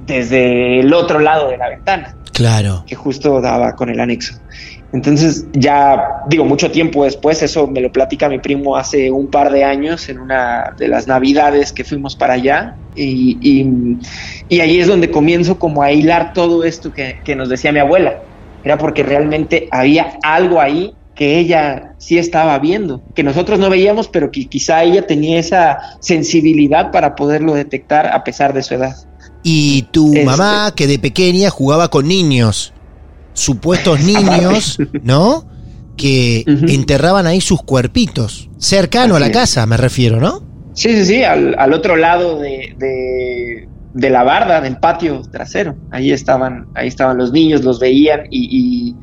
desde 0.06 0.80
el 0.80 0.92
otro 0.92 1.18
lado 1.18 1.48
de 1.50 1.56
la 1.56 1.68
ventana. 1.68 2.14
Claro. 2.32 2.84
Que 2.86 2.94
justo 2.94 3.40
daba 3.40 3.74
con 3.74 3.90
el 3.90 3.98
anexo. 4.00 4.34
Entonces 4.92 5.46
ya 5.52 6.22
digo, 6.28 6.46
mucho 6.46 6.70
tiempo 6.70 7.04
después, 7.04 7.42
eso 7.42 7.66
me 7.66 7.80
lo 7.80 7.92
platica 7.92 8.28
mi 8.28 8.38
primo 8.38 8.76
hace 8.76 9.10
un 9.10 9.26
par 9.26 9.52
de 9.52 9.62
años 9.62 10.08
en 10.08 10.18
una 10.18 10.74
de 10.78 10.88
las 10.88 11.06
navidades 11.06 11.72
que 11.72 11.84
fuimos 11.84 12.16
para 12.16 12.34
allá 12.34 12.74
y, 12.96 13.36
y, 14.48 14.60
ahí 14.60 14.80
es 14.80 14.86
donde 14.86 15.10
comienzo 15.10 15.58
como 15.58 15.82
a 15.82 15.92
hilar 15.92 16.32
todo 16.32 16.64
esto 16.64 16.92
que, 16.92 17.18
que 17.22 17.36
nos 17.36 17.48
decía 17.48 17.70
mi 17.70 17.80
abuela. 17.80 18.22
Era 18.64 18.78
porque 18.78 19.02
realmente 19.02 19.68
había 19.70 20.18
algo 20.22 20.60
ahí 20.60 20.94
que 21.14 21.38
ella 21.38 21.94
sí 21.98 22.16
estaba 22.16 22.58
viendo, 22.60 23.02
que 23.14 23.24
nosotros 23.24 23.58
no 23.58 23.68
veíamos, 23.68 24.08
pero 24.08 24.30
que 24.30 24.46
quizá 24.46 24.84
ella 24.84 25.06
tenía 25.06 25.38
esa 25.38 25.78
sensibilidad 26.00 26.92
para 26.92 27.16
poderlo 27.16 27.54
detectar 27.54 28.06
a 28.06 28.22
pesar 28.22 28.54
de 28.54 28.62
su 28.62 28.74
edad. 28.74 28.96
Y 29.42 29.82
tu 29.90 30.14
este 30.14 30.24
mamá, 30.24 30.72
que 30.76 30.86
de 30.86 30.98
pequeña 31.00 31.50
jugaba 31.50 31.88
con 31.88 32.06
niños, 32.06 32.72
supuestos 33.38 34.00
niños, 34.04 34.78
¿no? 35.02 35.46
Que 35.96 36.44
enterraban 36.46 37.26
ahí 37.26 37.40
sus 37.40 37.62
cuerpitos, 37.62 38.50
cercano 38.58 39.16
a 39.16 39.20
la 39.20 39.32
casa, 39.32 39.66
me 39.66 39.76
refiero, 39.76 40.20
¿no? 40.20 40.42
Sí, 40.78 40.94
sí, 40.94 41.04
sí, 41.04 41.24
al, 41.24 41.72
otro 41.72 41.96
lado 41.96 42.38
de, 42.38 43.66
de, 43.92 44.10
la 44.10 44.22
barda, 44.22 44.60
del 44.60 44.76
patio 44.76 45.22
trasero. 45.22 45.74
Ahí 45.90 46.12
estaban, 46.12 46.68
ahí 46.74 46.86
estaban 46.86 47.18
los 47.18 47.32
niños, 47.32 47.64
los 47.64 47.80
veían 47.80 48.28
y, 48.30 48.94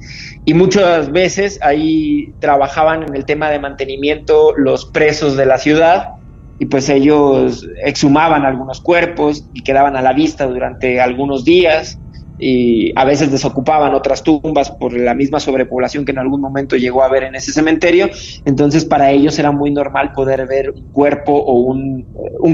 y, 0.46 0.54
muchas 0.54 1.12
veces 1.12 1.60
ahí 1.62 2.34
trabajaban 2.40 3.04
en 3.04 3.14
el 3.14 3.26
tema 3.26 3.50
de 3.50 3.60
mantenimiento 3.60 4.54
los 4.56 4.86
presos 4.86 5.36
de 5.36 5.46
la 5.48 5.58
ciudad 5.58 6.12
y 6.60 6.68
pues 6.68 6.88
ellos 6.88 7.68
exhumaban 7.84 8.46
algunos 8.46 8.80
cuerpos 8.80 9.46
y 9.54 9.62
quedaban 9.62 9.98
a 9.98 10.02
la 10.02 10.14
vista 10.14 10.46
durante 10.46 11.02
algunos 11.02 11.44
días 11.44 12.00
y 12.38 12.92
a 12.96 13.06
veces 13.06 13.32
desocupaban 13.32 13.94
otras 13.94 14.24
tumbas 14.24 14.72
por 14.72 14.94
la 14.94 15.14
misma 15.14 15.40
sobrepoblación 15.40 16.06
que 16.06 16.12
en 16.12 16.20
algún 16.20 16.42
momento 16.42 16.76
llegó 16.76 17.02
a 17.02 17.06
haber 17.06 17.24
en 17.24 17.36
ese 17.36 17.52
cementerio. 17.52 18.10
Entonces 18.46 18.86
para 18.86 19.12
ellos 19.12 19.38
era 19.40 19.52
muy 19.52 19.72
normal 19.72 20.12
poder 20.14 20.46
ver 20.48 20.72
un 20.72 20.92
cuerpo 20.92 21.34
o 21.34 21.54
un, 21.54 22.06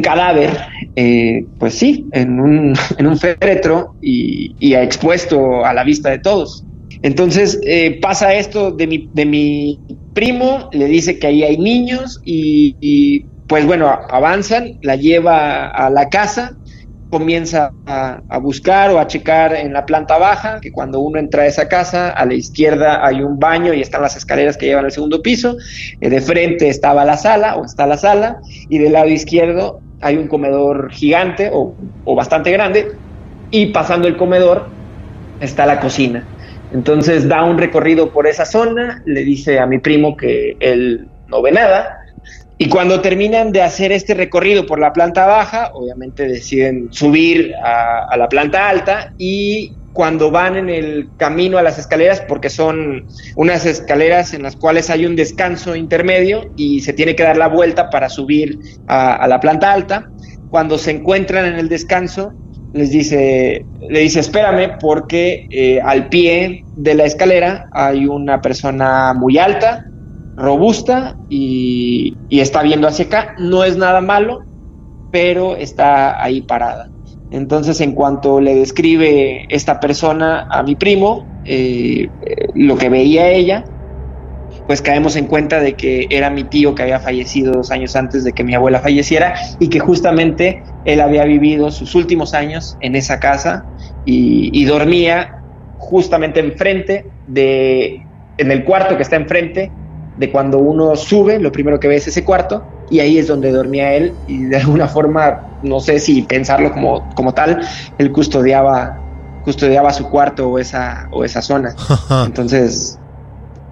cadáver, 0.01 0.49
eh, 0.95 1.45
pues 1.59 1.75
sí, 1.75 2.07
en 2.11 2.39
un, 2.39 2.73
en 2.97 3.07
un 3.07 3.17
féretro 3.17 3.95
y, 4.01 4.55
y, 4.59 4.73
expuesto 4.73 5.65
a 5.65 5.73
la 5.73 5.83
vista 5.83 6.09
de 6.09 6.19
todos. 6.19 6.65
Entonces 7.03 7.59
eh, 7.65 7.99
pasa 8.01 8.33
esto 8.33 8.71
de 8.71 8.87
mi, 8.87 9.09
de 9.13 9.25
mi 9.25 9.79
primo, 10.13 10.69
le 10.71 10.85
dice 10.85 11.17
que 11.17 11.27
ahí 11.27 11.43
hay 11.43 11.57
niños 11.57 12.19
y 12.23 13.25
pues 13.51 13.65
bueno, 13.65 13.89
avanzan, 13.89 14.79
la 14.81 14.95
lleva 14.95 15.67
a 15.67 15.89
la 15.89 16.07
casa 16.07 16.55
comienza 17.11 17.73
a, 17.85 18.21
buscar 18.39 18.89
o 18.91 18.97
a 18.97 19.05
checar 19.05 19.53
en 19.53 19.73
la 19.73 19.85
planta 19.85 20.17
baja, 20.17 20.59
que 20.61 20.71
cuando 20.71 21.01
uno 21.01 21.19
entra 21.19 21.43
a 21.43 21.45
esa 21.45 21.67
casa, 21.67 22.09
a 22.09 22.25
la 22.25 22.33
izquierda 22.33 23.05
hay 23.05 23.21
un 23.21 23.37
baño 23.37 23.73
y 23.73 23.81
están 23.81 24.01
las 24.01 24.15
escaleras 24.15 24.57
que 24.57 24.67
llevan 24.67 24.85
al 24.85 24.91
segundo 24.91 25.21
piso, 25.21 25.57
eh, 25.99 26.09
de 26.09 26.21
frente 26.21 26.69
estaba 26.69 27.03
la 27.05 27.17
sala 27.17 27.57
o 27.57 27.65
está 27.65 27.85
la 27.85 27.97
sala, 27.97 28.39
y 28.69 28.79
del 28.79 28.93
lado 28.93 29.09
izquierdo 29.09 29.81
hay 29.99 30.15
un 30.15 30.27
comedor 30.27 30.89
gigante 30.91 31.51
o, 31.53 31.75
o 32.05 32.15
bastante 32.15 32.49
grande, 32.51 32.87
y 33.51 33.67
pasando 33.67 34.07
el 34.07 34.15
comedor 34.15 34.67
está 35.41 35.65
la 35.65 35.81
cocina. 35.81 36.25
Entonces 36.73 37.27
da 37.27 37.43
un 37.43 37.57
recorrido 37.57 38.11
por 38.11 38.25
esa 38.25 38.45
zona, 38.45 39.03
le 39.05 39.25
dice 39.25 39.59
a 39.59 39.65
mi 39.65 39.79
primo 39.79 40.15
que 40.15 40.55
él 40.61 41.09
no 41.27 41.41
ve 41.41 41.51
nada, 41.51 42.00
y 42.61 42.69
cuando 42.69 43.01
terminan 43.01 43.51
de 43.51 43.63
hacer 43.63 43.91
este 43.91 44.13
recorrido 44.13 44.67
por 44.67 44.79
la 44.79 44.93
planta 44.93 45.25
baja, 45.25 45.71
obviamente 45.73 46.27
deciden 46.27 46.89
subir 46.93 47.55
a, 47.55 48.15
la 48.15 48.29
planta 48.29 48.69
alta 48.69 49.15
y 49.17 49.73
cuando 49.93 50.29
van 50.29 50.55
en 50.55 50.69
el 50.69 51.09
camino 51.17 51.57
a 51.57 51.63
las 51.63 51.79
escaleras, 51.79 52.21
porque 52.21 52.51
son 52.51 53.07
unas 53.35 53.65
escaleras 53.65 54.35
en 54.35 54.43
las 54.43 54.55
cuales 54.55 54.91
hay 54.91 55.07
un 55.07 55.15
descanso 55.15 55.75
intermedio 55.75 56.51
y 56.55 56.81
se 56.81 56.93
tiene 56.93 57.15
que 57.15 57.23
dar 57.23 57.35
la 57.35 57.47
vuelta 57.47 57.89
para 57.89 58.09
subir 58.09 58.59
a, 58.85 59.27
la 59.27 59.39
planta 59.39 59.73
alta, 59.73 60.11
cuando 60.51 60.77
se 60.77 60.91
encuentran 60.91 61.47
en 61.47 61.55
el 61.55 61.67
descanso, 61.67 62.31
les 62.73 62.91
dice, 62.91 63.65
le 63.89 64.01
dice, 64.01 64.19
espérame 64.19 64.77
porque 64.79 65.47
eh, 65.49 65.81
al 65.83 66.09
pie 66.09 66.63
de 66.75 66.93
la 66.93 67.05
escalera 67.05 67.65
hay 67.71 68.05
una 68.05 68.39
persona 68.39 69.15
muy 69.15 69.39
alta, 69.39 69.87
robusta 70.35 71.17
y, 71.29 72.17
está 72.29 72.61
viendo 72.63 72.87
hacia 72.87 73.05
acá. 73.05 73.35
No 73.37 73.63
es 73.63 73.77
nada 73.77 74.01
malo, 74.01 74.43
pero 75.11 75.55
está 75.55 76.21
ahí 76.23 76.41
parada. 76.41 76.89
Entonces, 77.31 77.79
en 77.81 77.93
cuanto 77.93 78.41
le 78.41 78.55
describe 78.55 79.45
esta 79.49 79.79
persona 79.79 80.47
a 80.49 80.63
mi 80.63 80.75
primo, 80.75 81.25
eh, 81.45 82.09
lo 82.55 82.77
que 82.77 82.89
veía 82.89 83.29
ella, 83.29 83.63
pues 84.67 84.81
caemos 84.81 85.15
en 85.15 85.27
cuenta 85.27 85.59
de 85.61 85.73
que 85.73 86.07
era 86.09 86.29
mi 86.29 86.43
tío 86.43 86.75
que 86.75 86.83
había 86.83 86.99
fallecido 86.99 87.53
dos 87.53 87.71
años 87.71 87.95
antes 87.95 88.23
de 88.23 88.33
que 88.33 88.43
mi 88.43 88.53
abuela 88.53 88.79
falleciera 88.79 89.33
y 89.59 89.69
que 89.69 89.79
justamente 89.79 90.61
él 90.85 90.99
había 90.99 91.23
vivido 91.23 91.71
sus 91.71 91.95
últimos 91.95 92.33
años 92.33 92.77
en 92.81 92.95
esa 92.95 93.19
casa 93.19 93.65
y, 94.05 94.49
y 94.53 94.65
dormía 94.65 95.41
justamente 95.77 96.39
enfrente 96.39 97.05
de, 97.27 98.05
en 98.37 98.51
el 98.51 98.63
cuarto 98.63 98.97
que 98.97 99.03
está 99.03 99.15
enfrente 99.15 99.71
de 100.17 100.31
cuando 100.31 100.59
uno 100.59 100.95
sube, 100.95 101.39
lo 101.39 101.51
primero 101.51 101.79
que 101.79 101.87
ve 101.87 101.95
es 101.95 102.07
ese 102.07 102.23
cuarto, 102.23 102.63
y 102.89 102.99
ahí 102.99 103.17
es 103.17 103.27
donde 103.27 103.51
dormía 103.51 103.93
él, 103.93 104.13
y 104.27 104.43
de 104.43 104.57
alguna 104.57 104.87
forma, 104.87 105.57
no 105.63 105.79
sé 105.79 105.99
si 105.99 106.21
pensarlo 106.23 106.71
como, 106.71 107.09
como 107.15 107.33
tal, 107.33 107.61
él 107.97 108.11
custodiaba, 108.11 108.99
custodiaba 109.43 109.93
su 109.93 110.09
cuarto 110.09 110.49
o 110.49 110.59
esa, 110.59 111.07
o 111.11 111.23
esa 111.23 111.41
zona. 111.41 111.75
Entonces, 112.25 112.99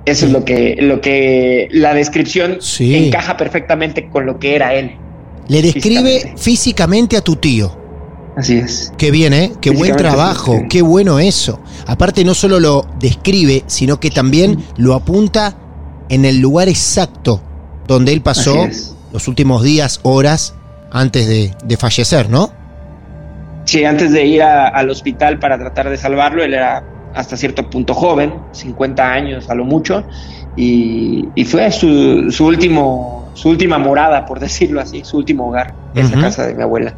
eso 0.06 0.26
es 0.26 0.32
lo 0.32 0.46
que, 0.46 0.78
lo 0.80 1.02
que 1.02 1.68
la 1.72 1.94
descripción 1.94 2.60
encaja 2.80 3.38
perfectamente 3.38 4.10
con 4.10 4.26
lo 4.26 4.40
que 4.40 4.56
era 4.56 4.74
él. 4.74 4.96
Le 5.48 5.62
describe 5.62 6.34
físicamente, 6.38 7.18
a 7.18 7.22
tu 7.22 7.36
tío. 7.36 7.78
Así 8.38 8.58
es. 8.58 8.94
Qué 8.98 9.12
bien, 9.12 9.34
¿eh? 9.34 9.52
Qué 9.60 9.72
buen 9.72 9.98
trabajo, 9.98 10.62
qué 10.70 10.82
bueno 10.82 11.20
eso. 11.20 11.60
Aparte 11.88 12.24
no 12.24 12.34
solo 12.34 12.60
lo 12.60 12.86
describe, 13.00 13.64
sino 13.68 14.00
que 14.00 14.12
también 14.12 14.64
lo 14.78 14.94
apunta 14.94 15.56
en 16.10 16.26
el 16.26 16.40
lugar 16.40 16.68
exacto 16.68 17.42
donde 17.88 18.14
él 18.14 18.22
pasó 18.22 18.68
los 19.12 19.28
últimos 19.28 19.64
días, 19.64 20.00
horas 20.04 20.56
antes 20.92 21.28
de, 21.28 21.78
fallecer, 21.78 22.30
¿no? 22.30 22.52
Sí, 23.66 23.86
antes 23.86 24.12
de 24.12 24.26
ir 24.26 24.44
al 24.44 24.90
hospital 24.90 25.40
para 25.40 25.58
tratar 25.58 25.90
de 25.90 25.98
salvarlo, 25.98 26.44
él 26.44 26.54
era 26.54 26.84
hasta 27.16 27.38
cierto 27.38 27.70
punto 27.70 27.94
joven, 27.94 28.34
50 28.52 29.12
años 29.12 29.50
a 29.50 29.56
lo 29.56 29.66
mucho, 29.66 30.04
y, 30.56 31.28
fue 31.46 31.72
su, 31.72 32.32
su, 32.32 32.46
último, 32.46 33.32
su 33.34 33.50
última 33.50 33.78
morada, 33.78 34.26
por 34.26 34.40
decirlo 34.48 34.82
así, 34.82 35.04
su 35.04 35.18
último 35.18 35.48
hogar, 35.48 35.74
esa 35.96 36.20
casa 36.20 36.48
de 36.48 36.56
mi 36.56 36.64
abuela. 36.64 36.94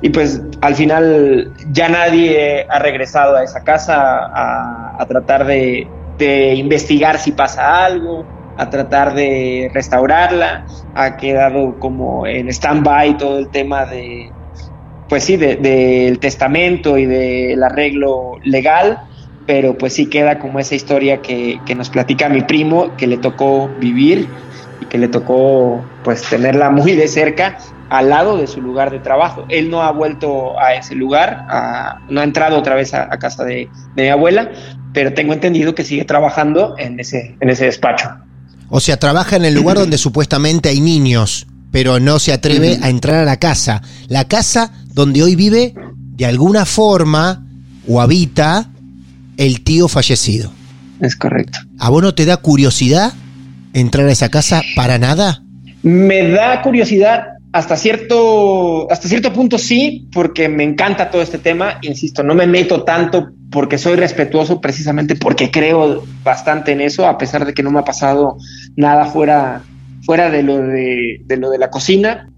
Y 0.00 0.10
pues 0.10 0.40
al 0.60 0.76
final 0.76 1.52
ya 1.72 1.88
nadie 1.88 2.64
ha 2.68 2.78
regresado 2.78 3.34
a 3.34 3.42
esa 3.42 3.64
casa 3.64 4.30
a 4.96 5.04
tratar 5.08 5.44
de, 5.44 5.88
de 6.18 6.54
investigar 6.54 7.18
si 7.18 7.32
pasa 7.32 7.84
algo, 7.84 8.26
a 8.56 8.68
tratar 8.68 9.14
de 9.14 9.70
restaurarla, 9.72 10.64
ha 10.94 11.16
quedado 11.16 11.78
como 11.78 12.26
en 12.26 12.48
stand-by 12.48 13.16
todo 13.16 13.38
el 13.38 13.50
tema 13.50 13.86
de, 13.86 14.32
pues 15.08 15.24
sí, 15.24 15.36
del 15.36 16.18
testamento 16.18 16.98
y 16.98 17.06
del 17.06 17.62
arreglo 17.62 18.32
legal, 18.42 18.98
pero 19.46 19.78
pues 19.78 19.94
sí 19.94 20.10
queda 20.10 20.40
como 20.40 20.58
esa 20.58 20.74
historia 20.74 21.22
que, 21.22 21.60
que 21.64 21.74
nos 21.76 21.88
platica 21.88 22.28
mi 22.28 22.42
primo, 22.42 22.96
que 22.96 23.06
le 23.06 23.18
tocó 23.18 23.76
vivir 23.78 24.34
y 24.80 24.86
que 24.86 24.98
le 24.98 25.08
tocó 25.08 25.86
pues 26.02 26.22
tenerla 26.28 26.70
muy 26.70 26.96
de 26.96 27.06
cerca 27.06 27.56
al 27.90 28.10
lado 28.10 28.36
de 28.36 28.46
su 28.46 28.60
lugar 28.60 28.90
de 28.90 28.98
trabajo. 28.98 29.44
Él 29.48 29.70
no 29.70 29.82
ha 29.82 29.90
vuelto 29.92 30.58
a 30.58 30.74
ese 30.74 30.94
lugar, 30.94 31.46
no 32.08 32.20
ha 32.20 32.24
entrado 32.24 32.58
otra 32.58 32.74
vez 32.74 32.94
a, 32.94 33.08
casa 33.18 33.44
de, 33.44 33.68
mi 33.96 34.08
abuela, 34.08 34.50
pero 34.92 35.14
tengo 35.14 35.32
entendido 35.32 35.74
que 35.74 35.84
sigue 35.84 36.04
trabajando 36.04 36.74
en 36.78 37.00
ese, 37.00 37.36
en 37.40 37.50
ese 37.50 37.66
despacho. 37.66 38.08
O 38.68 38.80
sea, 38.80 38.98
trabaja 38.98 39.36
en 39.36 39.44
el 39.44 39.54
lugar 39.54 39.76
donde 39.78 39.98
supuestamente 39.98 40.68
hay 40.68 40.80
niños, 40.80 41.46
pero 41.70 42.00
no 42.00 42.18
se 42.18 42.32
atreve 42.32 42.78
a 42.82 42.90
entrar 42.90 43.16
a 43.16 43.24
la 43.24 43.38
casa. 43.38 43.82
La 44.08 44.26
casa 44.26 44.72
donde 44.92 45.22
hoy 45.22 45.36
vive, 45.36 45.74
de 46.16 46.26
alguna 46.26 46.64
forma, 46.64 47.44
o 47.86 48.00
habita 48.00 48.68
el 49.36 49.62
tío 49.62 49.88
fallecido. 49.88 50.52
Es 51.00 51.16
correcto. 51.16 51.60
¿A 51.78 51.90
vos 51.90 52.02
no 52.02 52.14
te 52.14 52.26
da 52.26 52.38
curiosidad 52.38 53.12
entrar 53.72 54.08
a 54.08 54.12
esa 54.12 54.28
casa 54.28 54.62
para 54.74 54.98
nada? 54.98 55.42
Me 55.82 56.28
da 56.28 56.60
curiosidad 56.62 57.37
hasta 57.52 57.76
cierto, 57.76 58.90
hasta 58.90 59.08
cierto 59.08 59.32
punto 59.32 59.58
sí, 59.58 60.08
porque 60.12 60.48
me 60.48 60.64
encanta 60.64 61.10
todo 61.10 61.22
este 61.22 61.38
tema. 61.38 61.78
Insisto, 61.82 62.22
no 62.22 62.34
me 62.34 62.46
meto 62.46 62.84
tanto 62.84 63.30
porque 63.50 63.78
soy 63.78 63.96
respetuoso 63.96 64.60
precisamente 64.60 65.16
porque 65.16 65.50
creo 65.50 66.04
bastante 66.22 66.72
en 66.72 66.82
eso, 66.82 67.06
a 67.06 67.16
pesar 67.16 67.46
de 67.46 67.54
que 67.54 67.62
no 67.62 67.70
me 67.70 67.80
ha 67.80 67.84
pasado 67.84 68.36
nada 68.76 69.06
fuera, 69.06 69.62
fuera 70.04 70.30
de, 70.30 70.42
lo 70.42 70.58
de, 70.58 71.24
lo 71.38 71.50
de 71.50 71.58
la 71.58 71.70
cocina. 71.70 72.30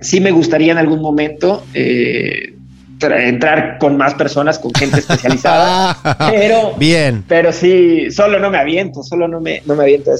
Sí 0.00 0.20
me 0.20 0.32
gustaría 0.32 0.72
en 0.72 0.78
algún 0.78 1.00
momento 1.00 1.64
eh, 1.72 2.54
entrar 3.00 3.78
con 3.78 3.96
más 3.96 4.14
personas, 4.14 4.58
con 4.58 4.72
gente 4.74 5.00
especializada, 5.00 5.96
pero, 6.30 6.74
Bien. 6.76 7.24
pero 7.26 7.52
sí, 7.52 8.10
solo 8.10 8.38
no 8.38 8.50
me 8.50 8.58
aviento, 8.58 9.02
solo 9.02 9.28
no 9.28 9.40
me, 9.40 9.62
no 9.64 9.74
me 9.76 9.84
aviento 9.84 10.10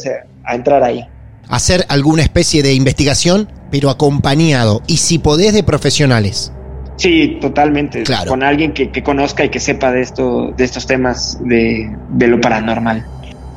a 0.45 0.55
entrar 0.55 0.83
ahí. 0.83 1.05
Hacer 1.49 1.85
alguna 1.89 2.23
especie 2.23 2.63
de 2.63 2.73
investigación, 2.73 3.49
pero 3.73 3.89
acompañado, 3.89 4.83
y 4.87 4.99
si 4.99 5.19
podés, 5.19 5.55
de 5.55 5.63
profesionales. 5.63 6.53
Sí, 6.97 7.39
totalmente. 7.41 8.05
Con 8.29 8.43
alguien 8.43 8.75
que, 8.75 9.03
conozca 9.03 9.47
y 9.47 9.49
que 9.49 9.61
sepa 9.61 9.91
de, 9.91 10.03
esto, 10.03 10.53
de 10.55 10.63
estos 10.63 10.87
temas 10.87 11.39
de, 11.41 11.91
de 12.11 12.27
lo 12.29 12.39
paranormal. 12.39 13.07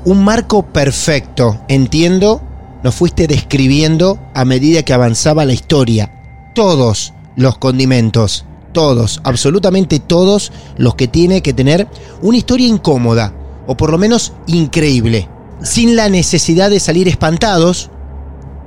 Un 0.05 0.23
marco 0.23 0.65
perfecto, 0.67 1.59
entiendo, 1.67 2.41
nos 2.81 2.95
fuiste 2.95 3.27
describiendo 3.27 4.17
a 4.33 4.45
medida 4.45 4.83
que 4.83 4.93
avanzaba 4.93 5.43
la 5.43 5.51
historia. 5.51 6.09
Todos 6.55 7.13
los 7.35 7.57
condimentos, 7.57 8.45
todos, 8.71 9.19
absolutamente 9.25 9.99
todos 9.99 10.53
los 10.77 10.95
que 10.95 11.09
tiene 11.09 11.41
que 11.41 11.51
tener 11.51 11.89
una 12.21 12.37
historia 12.37 12.69
incómoda, 12.69 13.33
o 13.67 13.75
por 13.75 13.91
lo 13.91 13.97
menos 13.97 14.31
increíble, 14.47 15.27
sin 15.61 15.97
la 15.97 16.07
necesidad 16.07 16.69
de 16.69 16.79
salir 16.79 17.09
espantados, 17.09 17.89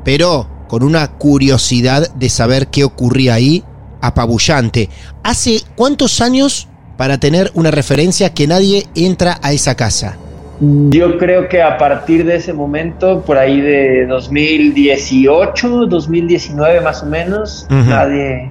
pero 0.04 0.57
con 0.68 0.82
una 0.82 1.08
curiosidad 1.08 2.12
de 2.14 2.28
saber 2.28 2.68
qué 2.68 2.84
ocurría 2.84 3.34
ahí 3.34 3.64
apabullante. 4.00 4.88
¿Hace 5.24 5.62
cuántos 5.74 6.20
años 6.20 6.68
para 6.96 7.18
tener 7.18 7.50
una 7.54 7.70
referencia 7.70 8.32
que 8.32 8.46
nadie 8.46 8.86
entra 8.94 9.38
a 9.42 9.52
esa 9.52 9.74
casa? 9.74 10.16
Yo 10.60 11.18
creo 11.18 11.48
que 11.48 11.62
a 11.62 11.78
partir 11.78 12.24
de 12.24 12.36
ese 12.36 12.52
momento, 12.52 13.22
por 13.22 13.38
ahí 13.38 13.60
de 13.60 14.06
2018, 14.06 15.86
2019 15.86 16.80
más 16.80 17.02
o 17.04 17.06
menos, 17.06 17.66
nadie, 17.70 18.50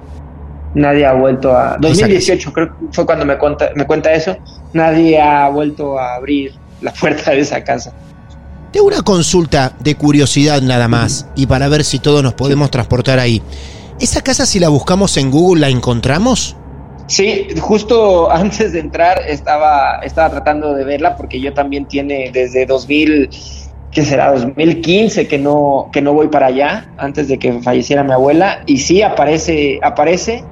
nadie 0.74 1.04
ha 1.04 1.12
vuelto 1.12 1.54
a... 1.54 1.76
2018 1.78 2.52
creo 2.52 2.68
que 2.68 2.74
fue 2.92 3.04
cuando 3.04 3.26
me 3.26 3.36
cuenta, 3.36 3.70
me 3.74 3.86
cuenta 3.86 4.10
eso, 4.14 4.38
nadie 4.72 5.20
ha 5.20 5.50
vuelto 5.50 5.98
a 5.98 6.14
abrir 6.14 6.54
la 6.80 6.92
puerta 6.94 7.32
de 7.32 7.40
esa 7.40 7.62
casa. 7.62 7.92
Una 8.82 9.02
consulta 9.02 9.72
de 9.80 9.96
curiosidad 9.96 10.62
nada 10.62 10.88
más 10.88 11.26
y 11.34 11.46
para 11.46 11.68
ver 11.68 11.84
si 11.84 11.98
todos 11.98 12.22
nos 12.22 12.34
podemos 12.34 12.70
transportar 12.70 13.18
ahí. 13.18 13.42
¿Esa 14.00 14.22
casa 14.22 14.46
si 14.46 14.60
la 14.60 14.68
buscamos 14.68 15.16
en 15.16 15.30
Google 15.30 15.60
la 15.60 15.68
encontramos? 15.68 16.56
Sí, 17.06 17.48
justo 17.60 18.30
antes 18.30 18.72
de 18.72 18.80
entrar 18.80 19.20
estaba, 19.26 19.98
estaba 20.02 20.30
tratando 20.30 20.74
de 20.74 20.84
verla 20.84 21.16
porque 21.16 21.40
yo 21.40 21.52
también 21.52 21.86
tiene 21.86 22.30
desde 22.32 22.66
2000, 22.66 23.28
¿qué 23.90 24.04
será? 24.04 24.32
2015 24.32 25.26
que 25.26 25.38
no, 25.38 25.90
que 25.92 26.00
no 26.00 26.12
voy 26.12 26.28
para 26.28 26.46
allá, 26.46 26.92
antes 26.98 27.28
de 27.28 27.38
que 27.38 27.60
falleciera 27.60 28.04
mi 28.04 28.12
abuela. 28.12 28.62
Y 28.66 28.78
sí, 28.78 29.02
aparece, 29.02 29.80
aparece, 29.82 30.44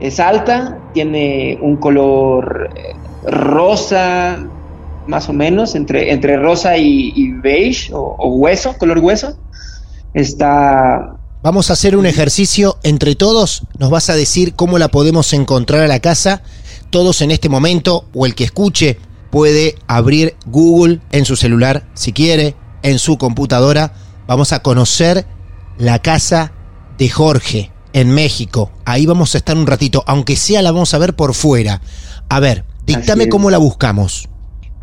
es 0.00 0.20
alta, 0.20 0.78
tiene 0.92 1.58
un 1.60 1.76
color 1.76 2.70
eh, 2.76 2.94
rosa, 3.30 4.38
más 5.06 5.28
o 5.28 5.32
menos, 5.32 5.74
entre, 5.74 6.12
entre 6.12 6.36
rosa 6.36 6.76
y, 6.76 7.32
beige 7.42 7.92
o, 7.92 8.16
o, 8.18 8.28
hueso, 8.36 8.76
color 8.78 8.98
hueso. 8.98 9.38
Está 10.14 11.16
Vamos 11.44 11.68
a 11.68 11.74
hacer 11.74 11.94
un 11.94 12.06
ejercicio 12.06 12.78
entre 12.84 13.16
todos. 13.16 13.64
Nos 13.78 13.90
vas 13.90 14.08
a 14.08 14.16
decir 14.16 14.54
cómo 14.54 14.78
la 14.78 14.88
podemos 14.88 15.30
encontrar 15.34 15.82
a 15.82 15.88
la 15.88 16.00
casa. 16.00 16.42
Todos 16.88 17.20
en 17.20 17.30
este 17.30 17.50
momento, 17.50 18.06
o 18.14 18.24
el 18.24 18.34
que 18.34 18.44
escuche, 18.44 18.98
puede 19.30 19.74
abrir 19.86 20.36
Google 20.46 21.00
en 21.12 21.26
su 21.26 21.36
celular, 21.36 21.86
si 21.92 22.14
quiere, 22.14 22.56
en 22.82 22.98
su 22.98 23.18
computadora. 23.18 23.92
Vamos 24.26 24.54
a 24.54 24.62
conocer 24.62 25.26
la 25.76 25.98
casa 25.98 26.52
de 26.96 27.10
Jorge 27.10 27.70
en 27.92 28.08
México. 28.10 28.70
Ahí 28.86 29.04
vamos 29.04 29.34
a 29.34 29.38
estar 29.38 29.54
un 29.54 29.66
ratito, 29.66 30.02
aunque 30.06 30.36
sea 30.36 30.62
la 30.62 30.72
vamos 30.72 30.94
a 30.94 30.98
ver 30.98 31.14
por 31.14 31.34
fuera. 31.34 31.82
A 32.30 32.40
ver, 32.40 32.64
dictame 32.86 33.28
cómo 33.28 33.50
la 33.50 33.58
buscamos. 33.58 34.30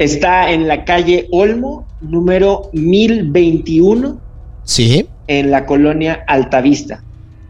Está 0.02 0.52
en 0.52 0.68
la 0.68 0.84
calle 0.84 1.28
Olmo, 1.32 1.88
número 2.02 2.70
1021. 2.74 4.20
Sí 4.64 5.08
en 5.40 5.50
la 5.50 5.66
colonia 5.66 6.24
Altavista. 6.28 7.04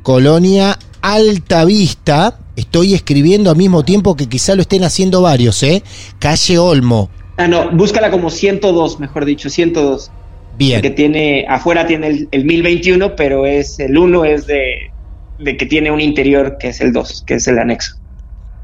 Colonia 0.04 0.78
Altavista. 1.02 2.38
Estoy 2.56 2.94
escribiendo 2.94 3.50
al 3.50 3.58
mismo 3.58 3.84
tiempo 3.84 4.16
que 4.16 4.28
quizá 4.28 4.56
lo 4.56 4.62
estén 4.62 4.84
haciendo 4.84 5.22
varios, 5.22 5.64
¿eh? 5.64 5.82
Calle 6.20 6.60
Olmo. 6.60 7.10
Ah, 7.38 7.48
no, 7.48 7.72
búscala 7.72 8.12
como 8.12 8.30
102, 8.30 9.00
mejor 9.00 9.26
dicho, 9.26 9.50
102. 9.50 10.12
Bien. 10.58 10.82
Que 10.82 10.92
tiene, 10.92 11.46
afuera 11.50 11.88
tiene 11.88 12.28
el, 12.30 12.46
1021, 12.46 13.16
pero 13.16 13.48
es 13.48 13.80
el 13.80 13.98
1 13.98 14.26
es 14.26 14.46
de, 14.46 14.92
de 15.40 15.58
que 15.58 15.66
tiene 15.66 15.90
un 15.90 16.02
interior 16.02 16.58
que 16.60 16.68
es 16.68 16.82
el 16.82 16.94
2, 16.94 17.24
que 17.26 17.36
es 17.36 17.48
el 17.48 17.58
anexo. 17.58 17.96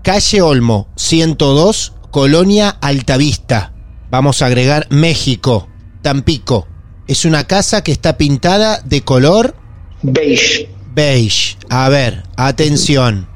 Calle 0.03 0.41
Olmo, 0.41 0.89
102, 0.95 1.93
Colonia 2.11 2.69
Altavista. 2.81 3.73
Vamos 4.09 4.41
a 4.41 4.45
agregar 4.45 4.87
México, 4.89 5.67
Tampico. 6.01 6.67
Es 7.07 7.25
una 7.25 7.45
casa 7.45 7.83
que 7.83 7.91
está 7.91 8.17
pintada 8.17 8.81
de 8.81 9.01
color 9.01 9.55
beige. 10.01 10.69
Beige. 10.93 11.57
A 11.69 11.89
ver, 11.89 12.23
atención. 12.35 13.27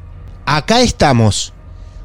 Acá 0.45 0.81
estamos. 0.81 1.53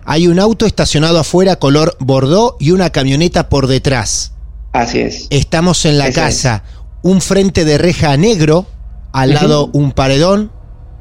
Hay 0.04 0.28
un 0.28 0.38
auto 0.38 0.66
estacionado 0.66 1.18
afuera 1.18 1.56
color 1.56 1.96
bordeaux 1.98 2.56
y 2.60 2.70
una 2.72 2.90
camioneta 2.90 3.48
por 3.48 3.66
detrás. 3.66 4.32
Así 4.72 5.00
es. 5.00 5.26
Estamos 5.30 5.84
en 5.84 5.98
la 5.98 6.12
casa. 6.12 6.62
Un 7.02 7.20
frente 7.20 7.64
de 7.64 7.78
reja 7.78 8.16
negro, 8.16 8.66
al 9.12 9.34
lado 9.34 9.70
un 9.72 9.92
paredón, 9.92 10.52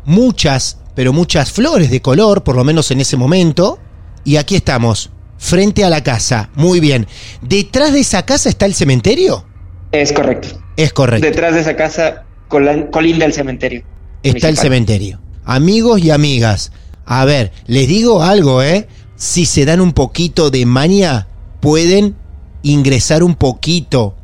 muchas, 0.05 0.77
pero 0.95 1.13
muchas 1.13 1.51
flores 1.51 1.89
de 1.89 2.01
color, 2.01 2.43
por 2.43 2.55
lo 2.55 2.63
menos 2.63 2.91
en 2.91 3.01
ese 3.01 3.17
momento. 3.17 3.79
Y 4.23 4.37
aquí 4.37 4.55
estamos, 4.55 5.11
frente 5.45 5.85
a 5.85 5.89
la 5.89 6.03
casa. 6.03 6.49
Muy 6.55 6.79
bien. 6.79 7.07
¿Detrás 7.41 7.93
de 7.93 7.99
esa 7.99 8.25
casa 8.25 8.49
está 8.49 8.65
el 8.65 8.73
cementerio? 8.73 9.45
Es 9.91 10.11
correcto. 10.11 10.59
Es 10.75 10.91
correcto. 10.91 11.25
Detrás 11.25 11.53
de 11.53 11.61
esa 11.61 11.75
casa 11.75 12.25
colinda 12.49 13.25
el 13.25 13.33
cementerio. 13.33 13.83
Está 14.23 14.49
el 14.49 14.57
cementerio. 14.57 15.21
Amigos 15.45 16.01
y 16.01 16.09
amigas, 16.09 16.71
a 17.05 17.23
ver, 17.25 17.51
les 17.67 17.87
digo 17.87 18.23
algo, 18.23 18.63
¿eh? 18.63 18.87
Si 19.15 19.45
se 19.45 19.65
dan 19.65 19.79
un 19.79 19.93
poquito 19.93 20.49
de 20.49 20.65
maña, 20.65 21.27
pueden 21.61 22.15
ingresar 22.63 23.23
un 23.23 23.35
poquito 23.35 24.15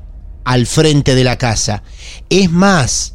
al 0.44 0.66
frente 0.66 1.14
de 1.14 1.24
la 1.24 1.38
casa. 1.38 1.84
Es 2.30 2.52
más, 2.52 3.14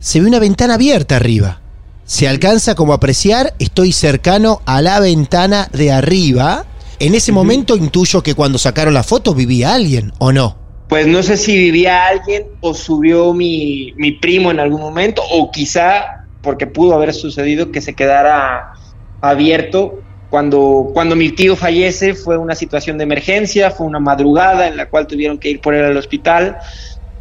se 0.00 0.20
ve 0.20 0.26
una 0.26 0.38
ventana 0.38 0.74
abierta 0.74 1.16
arriba. 1.16 1.60
Se 2.06 2.26
alcanza 2.26 2.74
como 2.74 2.94
apreciar, 2.94 3.54
estoy 3.58 3.92
cercano 3.92 4.62
a 4.64 4.80
la 4.80 4.98
ventana 4.98 5.68
de 5.72 5.92
arriba. 5.92 6.64
En 7.02 7.14
ese 7.16 7.32
momento 7.32 7.76
intuyo 7.76 8.22
que 8.22 8.34
cuando 8.34 8.58
sacaron 8.58 8.94
las 8.94 9.06
fotos 9.06 9.34
vivía 9.34 9.74
alguien, 9.74 10.12
¿o 10.18 10.32
no? 10.32 10.62
pues 10.92 11.06
no 11.06 11.22
sé 11.22 11.38
si 11.38 11.56
vivía 11.56 12.06
alguien 12.06 12.48
o 12.60 12.74
subió 12.74 13.32
mi, 13.32 13.94
primo 14.20 14.50
en 14.50 14.60
algún 14.60 14.82
momento 14.82 15.22
o 15.30 15.50
quizá 15.50 16.26
porque 16.42 16.66
pudo 16.66 16.92
haber 16.92 17.14
sucedido 17.14 17.72
que 17.72 17.80
se 17.80 17.94
quedara 17.94 18.74
abierto 19.22 20.02
cuando, 20.28 20.90
cuando 20.92 21.16
mi 21.16 21.30
tío 21.30 21.56
fallece 21.56 22.12
fue 22.12 22.36
una 22.36 22.54
situación 22.54 22.98
de 22.98 23.04
emergencia, 23.04 23.70
fue 23.70 23.86
una 23.86 24.00
madrugada 24.00 24.68
en 24.68 24.76
la 24.76 24.90
cual 24.90 25.06
tuvieron 25.06 25.38
que 25.38 25.48
ir 25.48 25.62
por 25.62 25.72
él 25.72 25.82
al 25.82 25.96
hospital, 25.96 26.58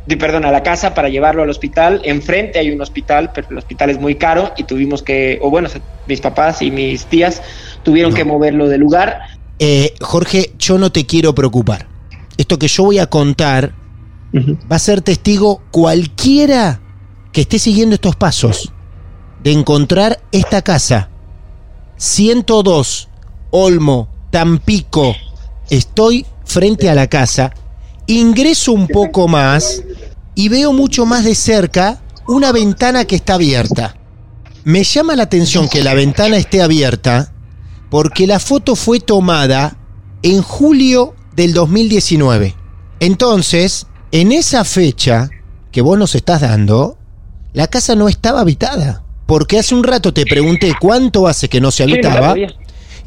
de, 0.05 0.17
perdón, 0.17 0.43
a 0.43 0.51
la 0.51 0.63
casa 0.63 0.93
para 0.93 1.07
llevarlo 1.07 1.43
al 1.43 1.49
hospital. 1.49 2.01
Enfrente 2.03 2.59
hay 2.59 2.71
un 2.71 2.81
hospital, 2.81 3.31
pero 3.33 3.47
el 3.51 3.57
hospital 3.57 3.89
es 3.89 4.01
muy 4.01 4.15
caro 4.15 4.51
y 4.57 4.63
tuvimos 4.65 5.01
que, 5.01 5.39
o 5.41 5.49
bueno, 5.49 5.69
mis 6.07 6.19
papás 6.19 6.61
y 6.61 6.71
mis 6.71 7.05
tías 7.05 7.41
tuvieron 7.83 8.13
que 8.13 8.25
moverlo 8.25 8.67
del 8.67 8.81
lugar. 8.81 9.21
Eh, 9.63 9.93
Jorge, 10.01 10.53
yo 10.57 10.79
no 10.79 10.91
te 10.91 11.05
quiero 11.05 11.35
preocupar 11.35 11.91
esto 12.41 12.57
que 12.57 12.67
yo 12.67 12.83
voy 12.85 12.97
a 12.97 13.07
contar 13.07 13.75
va 14.33 14.75
a 14.75 14.79
ser 14.79 15.01
testigo 15.01 15.61
cualquiera 15.69 16.81
que 17.31 17.41
esté 17.41 17.59
siguiendo 17.59 17.93
estos 17.95 18.15
pasos 18.15 18.73
de 19.43 19.51
encontrar 19.51 20.21
esta 20.31 20.61
casa. 20.61 21.09
102, 21.97 23.09
Olmo, 23.51 24.09
Tampico. 24.31 25.15
Estoy 25.69 26.25
frente 26.45 26.89
a 26.89 26.95
la 26.95 27.07
casa, 27.07 27.53
ingreso 28.07 28.71
un 28.71 28.87
poco 28.87 29.27
más 29.27 29.83
y 30.33 30.49
veo 30.49 30.73
mucho 30.73 31.05
más 31.05 31.23
de 31.23 31.35
cerca 31.35 32.01
una 32.27 32.51
ventana 32.51 33.05
que 33.05 33.17
está 33.17 33.35
abierta. 33.35 33.95
Me 34.63 34.83
llama 34.83 35.15
la 35.15 35.23
atención 35.23 35.69
que 35.69 35.83
la 35.83 35.93
ventana 35.93 36.37
esté 36.37 36.61
abierta 36.61 37.33
porque 37.91 38.25
la 38.25 38.39
foto 38.39 38.77
fue 38.77 39.01
tomada 39.01 39.75
en 40.23 40.41
julio 40.41 41.13
del 41.35 41.53
2019. 41.53 42.55
Entonces, 43.01 43.85
en 44.13 44.31
esa 44.31 44.63
fecha 44.63 45.29
que 45.73 45.81
vos 45.81 45.99
nos 45.99 46.15
estás 46.15 46.39
dando, 46.39 46.97
la 47.51 47.67
casa 47.67 47.95
no 47.95 48.07
estaba 48.07 48.39
habitada. 48.39 49.03
Porque 49.25 49.59
hace 49.59 49.75
un 49.75 49.83
rato 49.83 50.13
te 50.13 50.25
pregunté 50.25 50.73
cuánto 50.79 51.27
hace 51.27 51.49
que 51.49 51.59
no 51.59 51.69
se 51.69 51.83
habitaba 51.83 52.35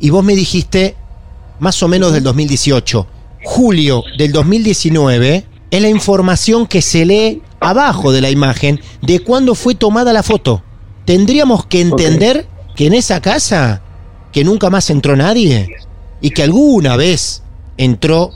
y 0.01 0.11
vos 0.11 0.23
me 0.23 0.37
dijiste 0.37 0.97
más 1.61 1.83
o 1.83 1.89
menos 1.89 2.13
del 2.13 2.23
2018. 2.23 3.07
Julio 3.43 4.03
del 4.19 4.33
2019 4.33 5.47
es 5.71 5.83
la 5.83 5.89
información 5.89 6.67
que 6.67 6.83
se 6.83 7.07
lee 7.07 7.43
abajo 7.59 8.13
de 8.13 8.21
la 8.21 8.31
imagen 8.31 8.81
de 9.01 9.21
cuándo 9.21 9.55
fue 9.55 9.75
tomada 9.75 10.13
la 10.13 10.23
foto. 10.23 10.63
Tendríamos 11.07 11.65
que 11.65 11.81
entender 11.81 12.47
que 12.77 12.87
en 12.87 12.93
esa 12.93 13.23
casa, 13.23 13.83
que 14.35 14.43
nunca 14.43 14.69
más 14.69 14.91
entró 14.91 15.15
nadie, 15.15 15.77
y 16.21 16.31
que 16.31 16.43
alguna 16.43 16.97
vez 16.97 17.45
entró 17.77 18.33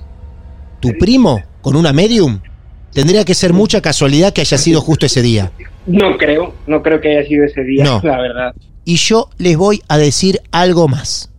tu 0.79 0.93
primo 0.97 1.43
con 1.61 1.75
una 1.75 1.93
medium, 1.93 2.39
tendría 2.93 3.25
que 3.25 3.35
ser 3.35 3.53
mucha 3.53 3.81
casualidad 3.81 4.33
que 4.33 4.41
haya 4.41 4.59
sido 4.59 4.81
justo 4.81 5.07
ese 5.07 5.23
día. 5.23 5.51
No 5.87 6.17
creo, 6.17 6.55
no 6.69 6.85
creo 6.85 7.01
que 7.01 7.17
haya 7.19 7.29
sido 7.29 7.45
ese 7.45 7.65
día, 7.65 8.01
la 8.05 8.21
verdad. 8.21 8.55
Y 8.85 8.95
yo 8.95 9.29
les 9.39 9.57
voy 9.57 9.83
a 9.89 9.99
decir 9.99 10.41
algo 10.53 10.87
más. 10.87 11.31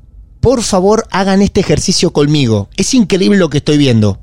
Por 0.41 0.61
favor, 0.61 1.05
hagan 1.09 1.41
este 1.41 1.61
ejercicio 1.61 2.11
conmigo. 2.11 2.67
Es 2.75 2.93
increíble 2.93 3.37
lo 3.37 3.49
que 3.49 3.59
estoy 3.59 3.77
viendo. 3.77 4.19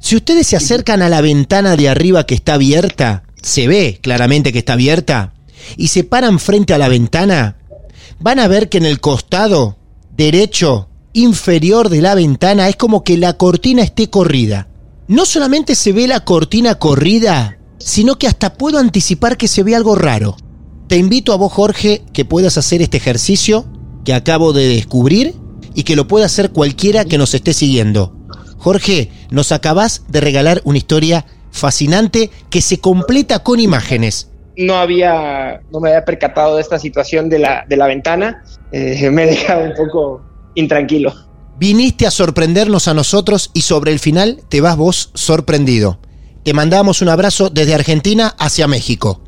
Si 0.00 0.16
ustedes 0.16 0.46
se 0.48 0.56
acercan 0.56 1.00
a 1.00 1.08
la 1.08 1.22
ventana 1.22 1.76
de 1.76 1.88
arriba 1.88 2.26
que 2.26 2.34
está 2.34 2.54
abierta, 2.54 3.22
se 3.40 3.66
ve 3.66 4.00
claramente 4.02 4.52
que 4.52 4.58
está 4.58 4.74
abierta, 4.74 5.32
y 5.78 5.88
se 5.88 6.04
paran 6.04 6.38
frente 6.38 6.74
a 6.74 6.78
la 6.78 6.88
ventana, 6.90 7.56
van 8.20 8.38
a 8.38 8.48
ver 8.48 8.68
que 8.68 8.78
en 8.78 8.84
el 8.84 9.00
costado 9.00 9.77
derecho 10.18 10.88
inferior 11.12 11.88
de 11.88 12.02
la 12.02 12.16
ventana 12.16 12.68
es 12.68 12.74
como 12.74 13.04
que 13.04 13.16
la 13.16 13.34
cortina 13.34 13.82
esté 13.82 14.10
corrida. 14.10 14.68
No 15.06 15.24
solamente 15.24 15.76
se 15.76 15.92
ve 15.92 16.08
la 16.08 16.24
cortina 16.24 16.74
corrida, 16.74 17.58
sino 17.78 18.18
que 18.18 18.26
hasta 18.26 18.54
puedo 18.54 18.78
anticipar 18.78 19.36
que 19.36 19.46
se 19.46 19.62
ve 19.62 19.76
algo 19.76 19.94
raro. 19.94 20.36
Te 20.88 20.96
invito 20.96 21.32
a 21.32 21.36
vos, 21.36 21.52
Jorge, 21.52 22.02
que 22.12 22.24
puedas 22.24 22.58
hacer 22.58 22.82
este 22.82 22.96
ejercicio 22.96 23.64
que 24.04 24.12
acabo 24.12 24.52
de 24.52 24.66
descubrir 24.66 25.36
y 25.74 25.84
que 25.84 25.94
lo 25.94 26.08
pueda 26.08 26.26
hacer 26.26 26.50
cualquiera 26.50 27.04
que 27.04 27.16
nos 27.16 27.32
esté 27.34 27.54
siguiendo. 27.54 28.12
Jorge, 28.58 29.12
nos 29.30 29.52
acabas 29.52 30.02
de 30.08 30.20
regalar 30.20 30.62
una 30.64 30.78
historia 30.78 31.26
fascinante 31.52 32.32
que 32.50 32.60
se 32.60 32.80
completa 32.80 33.44
con 33.44 33.60
imágenes. 33.60 34.28
No 34.58 34.74
había, 34.74 35.62
no 35.72 35.80
me 35.80 35.88
había 35.88 36.04
percatado 36.04 36.56
de 36.56 36.62
esta 36.62 36.78
situación 36.78 37.30
de 37.30 37.38
la, 37.38 37.64
de 37.66 37.76
la 37.76 37.86
ventana. 37.86 38.44
Eh, 38.72 39.10
me 39.12 39.24
he 39.24 39.26
dejado 39.28 39.64
un 39.64 39.74
poco 39.74 40.22
intranquilo. 40.54 41.14
Viniste 41.58 42.06
a 42.06 42.10
sorprendernos 42.10 42.86
a 42.86 42.94
nosotros 42.94 43.50
y 43.54 43.62
sobre 43.62 43.92
el 43.92 43.98
final 43.98 44.42
te 44.48 44.60
vas 44.60 44.76
vos 44.76 45.10
sorprendido. 45.14 45.98
Te 46.44 46.52
mandamos 46.52 47.02
un 47.02 47.08
abrazo 47.08 47.50
desde 47.50 47.74
Argentina 47.74 48.34
hacia 48.38 48.68
México. 48.68 49.22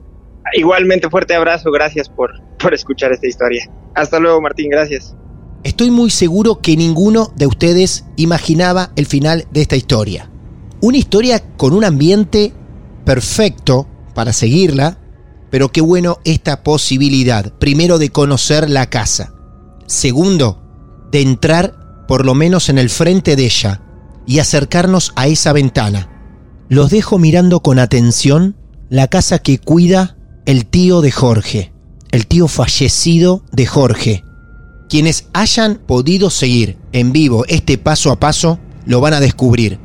Igualmente 0.52 1.08
fuerte 1.10 1.34
abrazo, 1.34 1.70
gracias 1.70 2.08
por, 2.08 2.32
por 2.58 2.74
escuchar 2.74 3.12
esta 3.12 3.26
historia. 3.26 3.70
Hasta 3.94 4.18
luego 4.18 4.40
Martín, 4.40 4.68
gracias. 4.70 5.14
Estoy 5.62 5.90
muy 5.90 6.10
seguro 6.10 6.60
que 6.60 6.76
ninguno 6.76 7.32
de 7.36 7.46
ustedes 7.46 8.04
imaginaba 8.16 8.92
el 8.96 9.06
final 9.06 9.46
de 9.50 9.60
esta 9.60 9.76
historia. 9.76 10.30
Una 10.80 10.96
historia 10.96 11.42
con 11.56 11.74
un 11.74 11.84
ambiente 11.84 12.52
perfecto 13.04 13.86
para 14.14 14.32
seguirla, 14.32 14.98
pero 15.50 15.70
qué 15.72 15.80
bueno 15.80 16.18
esta 16.24 16.62
posibilidad, 16.62 17.52
primero 17.54 17.98
de 17.98 18.10
conocer 18.10 18.70
la 18.70 18.88
casa, 18.88 19.32
segundo, 19.86 20.62
de 21.10 21.22
entrar 21.22 22.06
por 22.06 22.24
lo 22.24 22.34
menos 22.34 22.68
en 22.68 22.78
el 22.78 22.90
frente 22.90 23.36
de 23.36 23.44
ella 23.44 23.82
y 24.26 24.38
acercarnos 24.38 25.12
a 25.16 25.26
esa 25.26 25.52
ventana. 25.52 26.08
Los 26.68 26.90
dejo 26.90 27.18
mirando 27.18 27.60
con 27.60 27.78
atención 27.78 28.56
la 28.88 29.08
casa 29.08 29.40
que 29.40 29.58
cuida 29.58 30.16
el 30.46 30.66
tío 30.66 31.00
de 31.00 31.10
Jorge, 31.10 31.72
el 32.10 32.26
tío 32.26 32.48
fallecido 32.48 33.44
de 33.52 33.66
Jorge, 33.66 34.24
quienes 34.88 35.28
hayan 35.32 35.76
podido 35.76 36.30
seguir 36.30 36.76
en 36.92 37.12
vivo 37.12 37.44
este 37.46 37.78
paso 37.78 38.10
a 38.10 38.18
paso 38.18 38.58
lo 38.84 39.00
van 39.00 39.14
a 39.14 39.20
descubrir. 39.20 39.78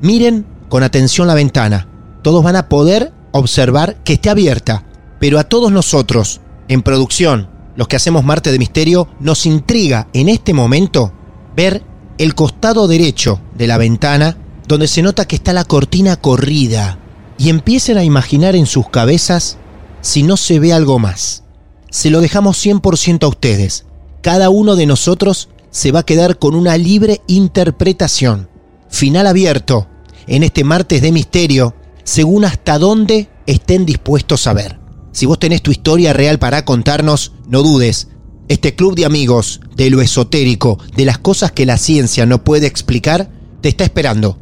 Miren 0.00 0.46
con 0.68 0.84
atención 0.84 1.26
la 1.26 1.34
ventana. 1.34 1.88
Todos 2.22 2.44
van 2.44 2.56
a 2.56 2.68
poder 2.68 3.12
observar 3.32 4.02
que 4.04 4.14
esté 4.14 4.30
abierta. 4.30 4.84
Pero 5.22 5.38
a 5.38 5.44
todos 5.44 5.70
nosotros, 5.70 6.40
en 6.66 6.82
producción, 6.82 7.48
los 7.76 7.86
que 7.86 7.94
hacemos 7.94 8.24
Marte 8.24 8.50
de 8.50 8.58
Misterio, 8.58 9.06
nos 9.20 9.46
intriga 9.46 10.08
en 10.12 10.28
este 10.28 10.52
momento 10.52 11.12
ver 11.54 11.84
el 12.18 12.34
costado 12.34 12.88
derecho 12.88 13.40
de 13.54 13.68
la 13.68 13.78
ventana 13.78 14.36
donde 14.66 14.88
se 14.88 15.00
nota 15.00 15.26
que 15.26 15.36
está 15.36 15.52
la 15.52 15.64
cortina 15.64 16.16
corrida. 16.16 16.98
Y 17.38 17.50
empiecen 17.50 17.98
a 17.98 18.04
imaginar 18.04 18.56
en 18.56 18.66
sus 18.66 18.88
cabezas 18.88 19.58
si 20.00 20.24
no 20.24 20.36
se 20.36 20.58
ve 20.58 20.72
algo 20.72 20.98
más. 20.98 21.44
Se 21.88 22.10
lo 22.10 22.20
dejamos 22.20 22.58
100% 22.66 23.22
a 23.22 23.28
ustedes 23.28 23.86
cada 24.22 24.50
uno 24.50 24.76
de 24.76 24.86
nosotros 24.86 25.48
se 25.70 25.92
va 25.92 26.00
a 26.00 26.06
quedar 26.06 26.38
con 26.38 26.54
una 26.54 26.78
libre 26.78 27.20
interpretación. 27.26 28.48
Final 28.88 29.26
abierto 29.26 29.88
en 30.26 30.44
este 30.44 30.64
martes 30.64 31.02
de 31.02 31.12
misterio, 31.12 31.74
según 32.04 32.44
hasta 32.44 32.78
dónde 32.78 33.28
estén 33.46 33.84
dispuestos 33.84 34.46
a 34.46 34.52
ver. 34.52 34.81
Si 35.12 35.26
vos 35.26 35.38
tenés 35.38 35.62
tu 35.62 35.70
historia 35.70 36.14
real 36.14 36.38
para 36.38 36.64
contarnos, 36.64 37.32
no 37.46 37.62
dudes. 37.62 38.08
Este 38.48 38.74
club 38.74 38.96
de 38.96 39.04
amigos 39.04 39.60
de 39.76 39.90
lo 39.90 40.00
esotérico, 40.00 40.78
de 40.96 41.04
las 41.04 41.18
cosas 41.18 41.52
que 41.52 41.66
la 41.66 41.76
ciencia 41.76 42.26
no 42.26 42.42
puede 42.42 42.66
explicar, 42.66 43.30
te 43.60 43.68
está 43.68 43.84
esperando. 43.84 44.38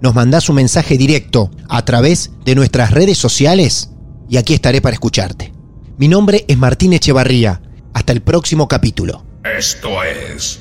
Nos 0.00 0.14
mandás 0.14 0.48
un 0.48 0.56
mensaje 0.56 0.98
directo 0.98 1.50
a 1.68 1.84
través 1.84 2.32
de 2.44 2.56
nuestras 2.56 2.90
redes 2.90 3.16
sociales 3.16 3.90
y 4.28 4.36
aquí 4.36 4.54
estaré 4.54 4.80
para 4.80 4.94
escucharte. 4.94 5.52
Mi 5.96 6.08
nombre 6.08 6.44
es 6.48 6.58
Martín 6.58 6.92
Echevarría 6.92 7.62
hasta 7.94 8.12
el 8.12 8.20
próximo 8.20 8.68
capítulo. 8.68 9.24
Esto 9.44 10.02
es. 10.02 10.58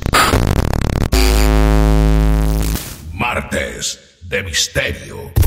Martes 3.14 4.00
de 4.22 4.44
Misterio. 4.44 5.47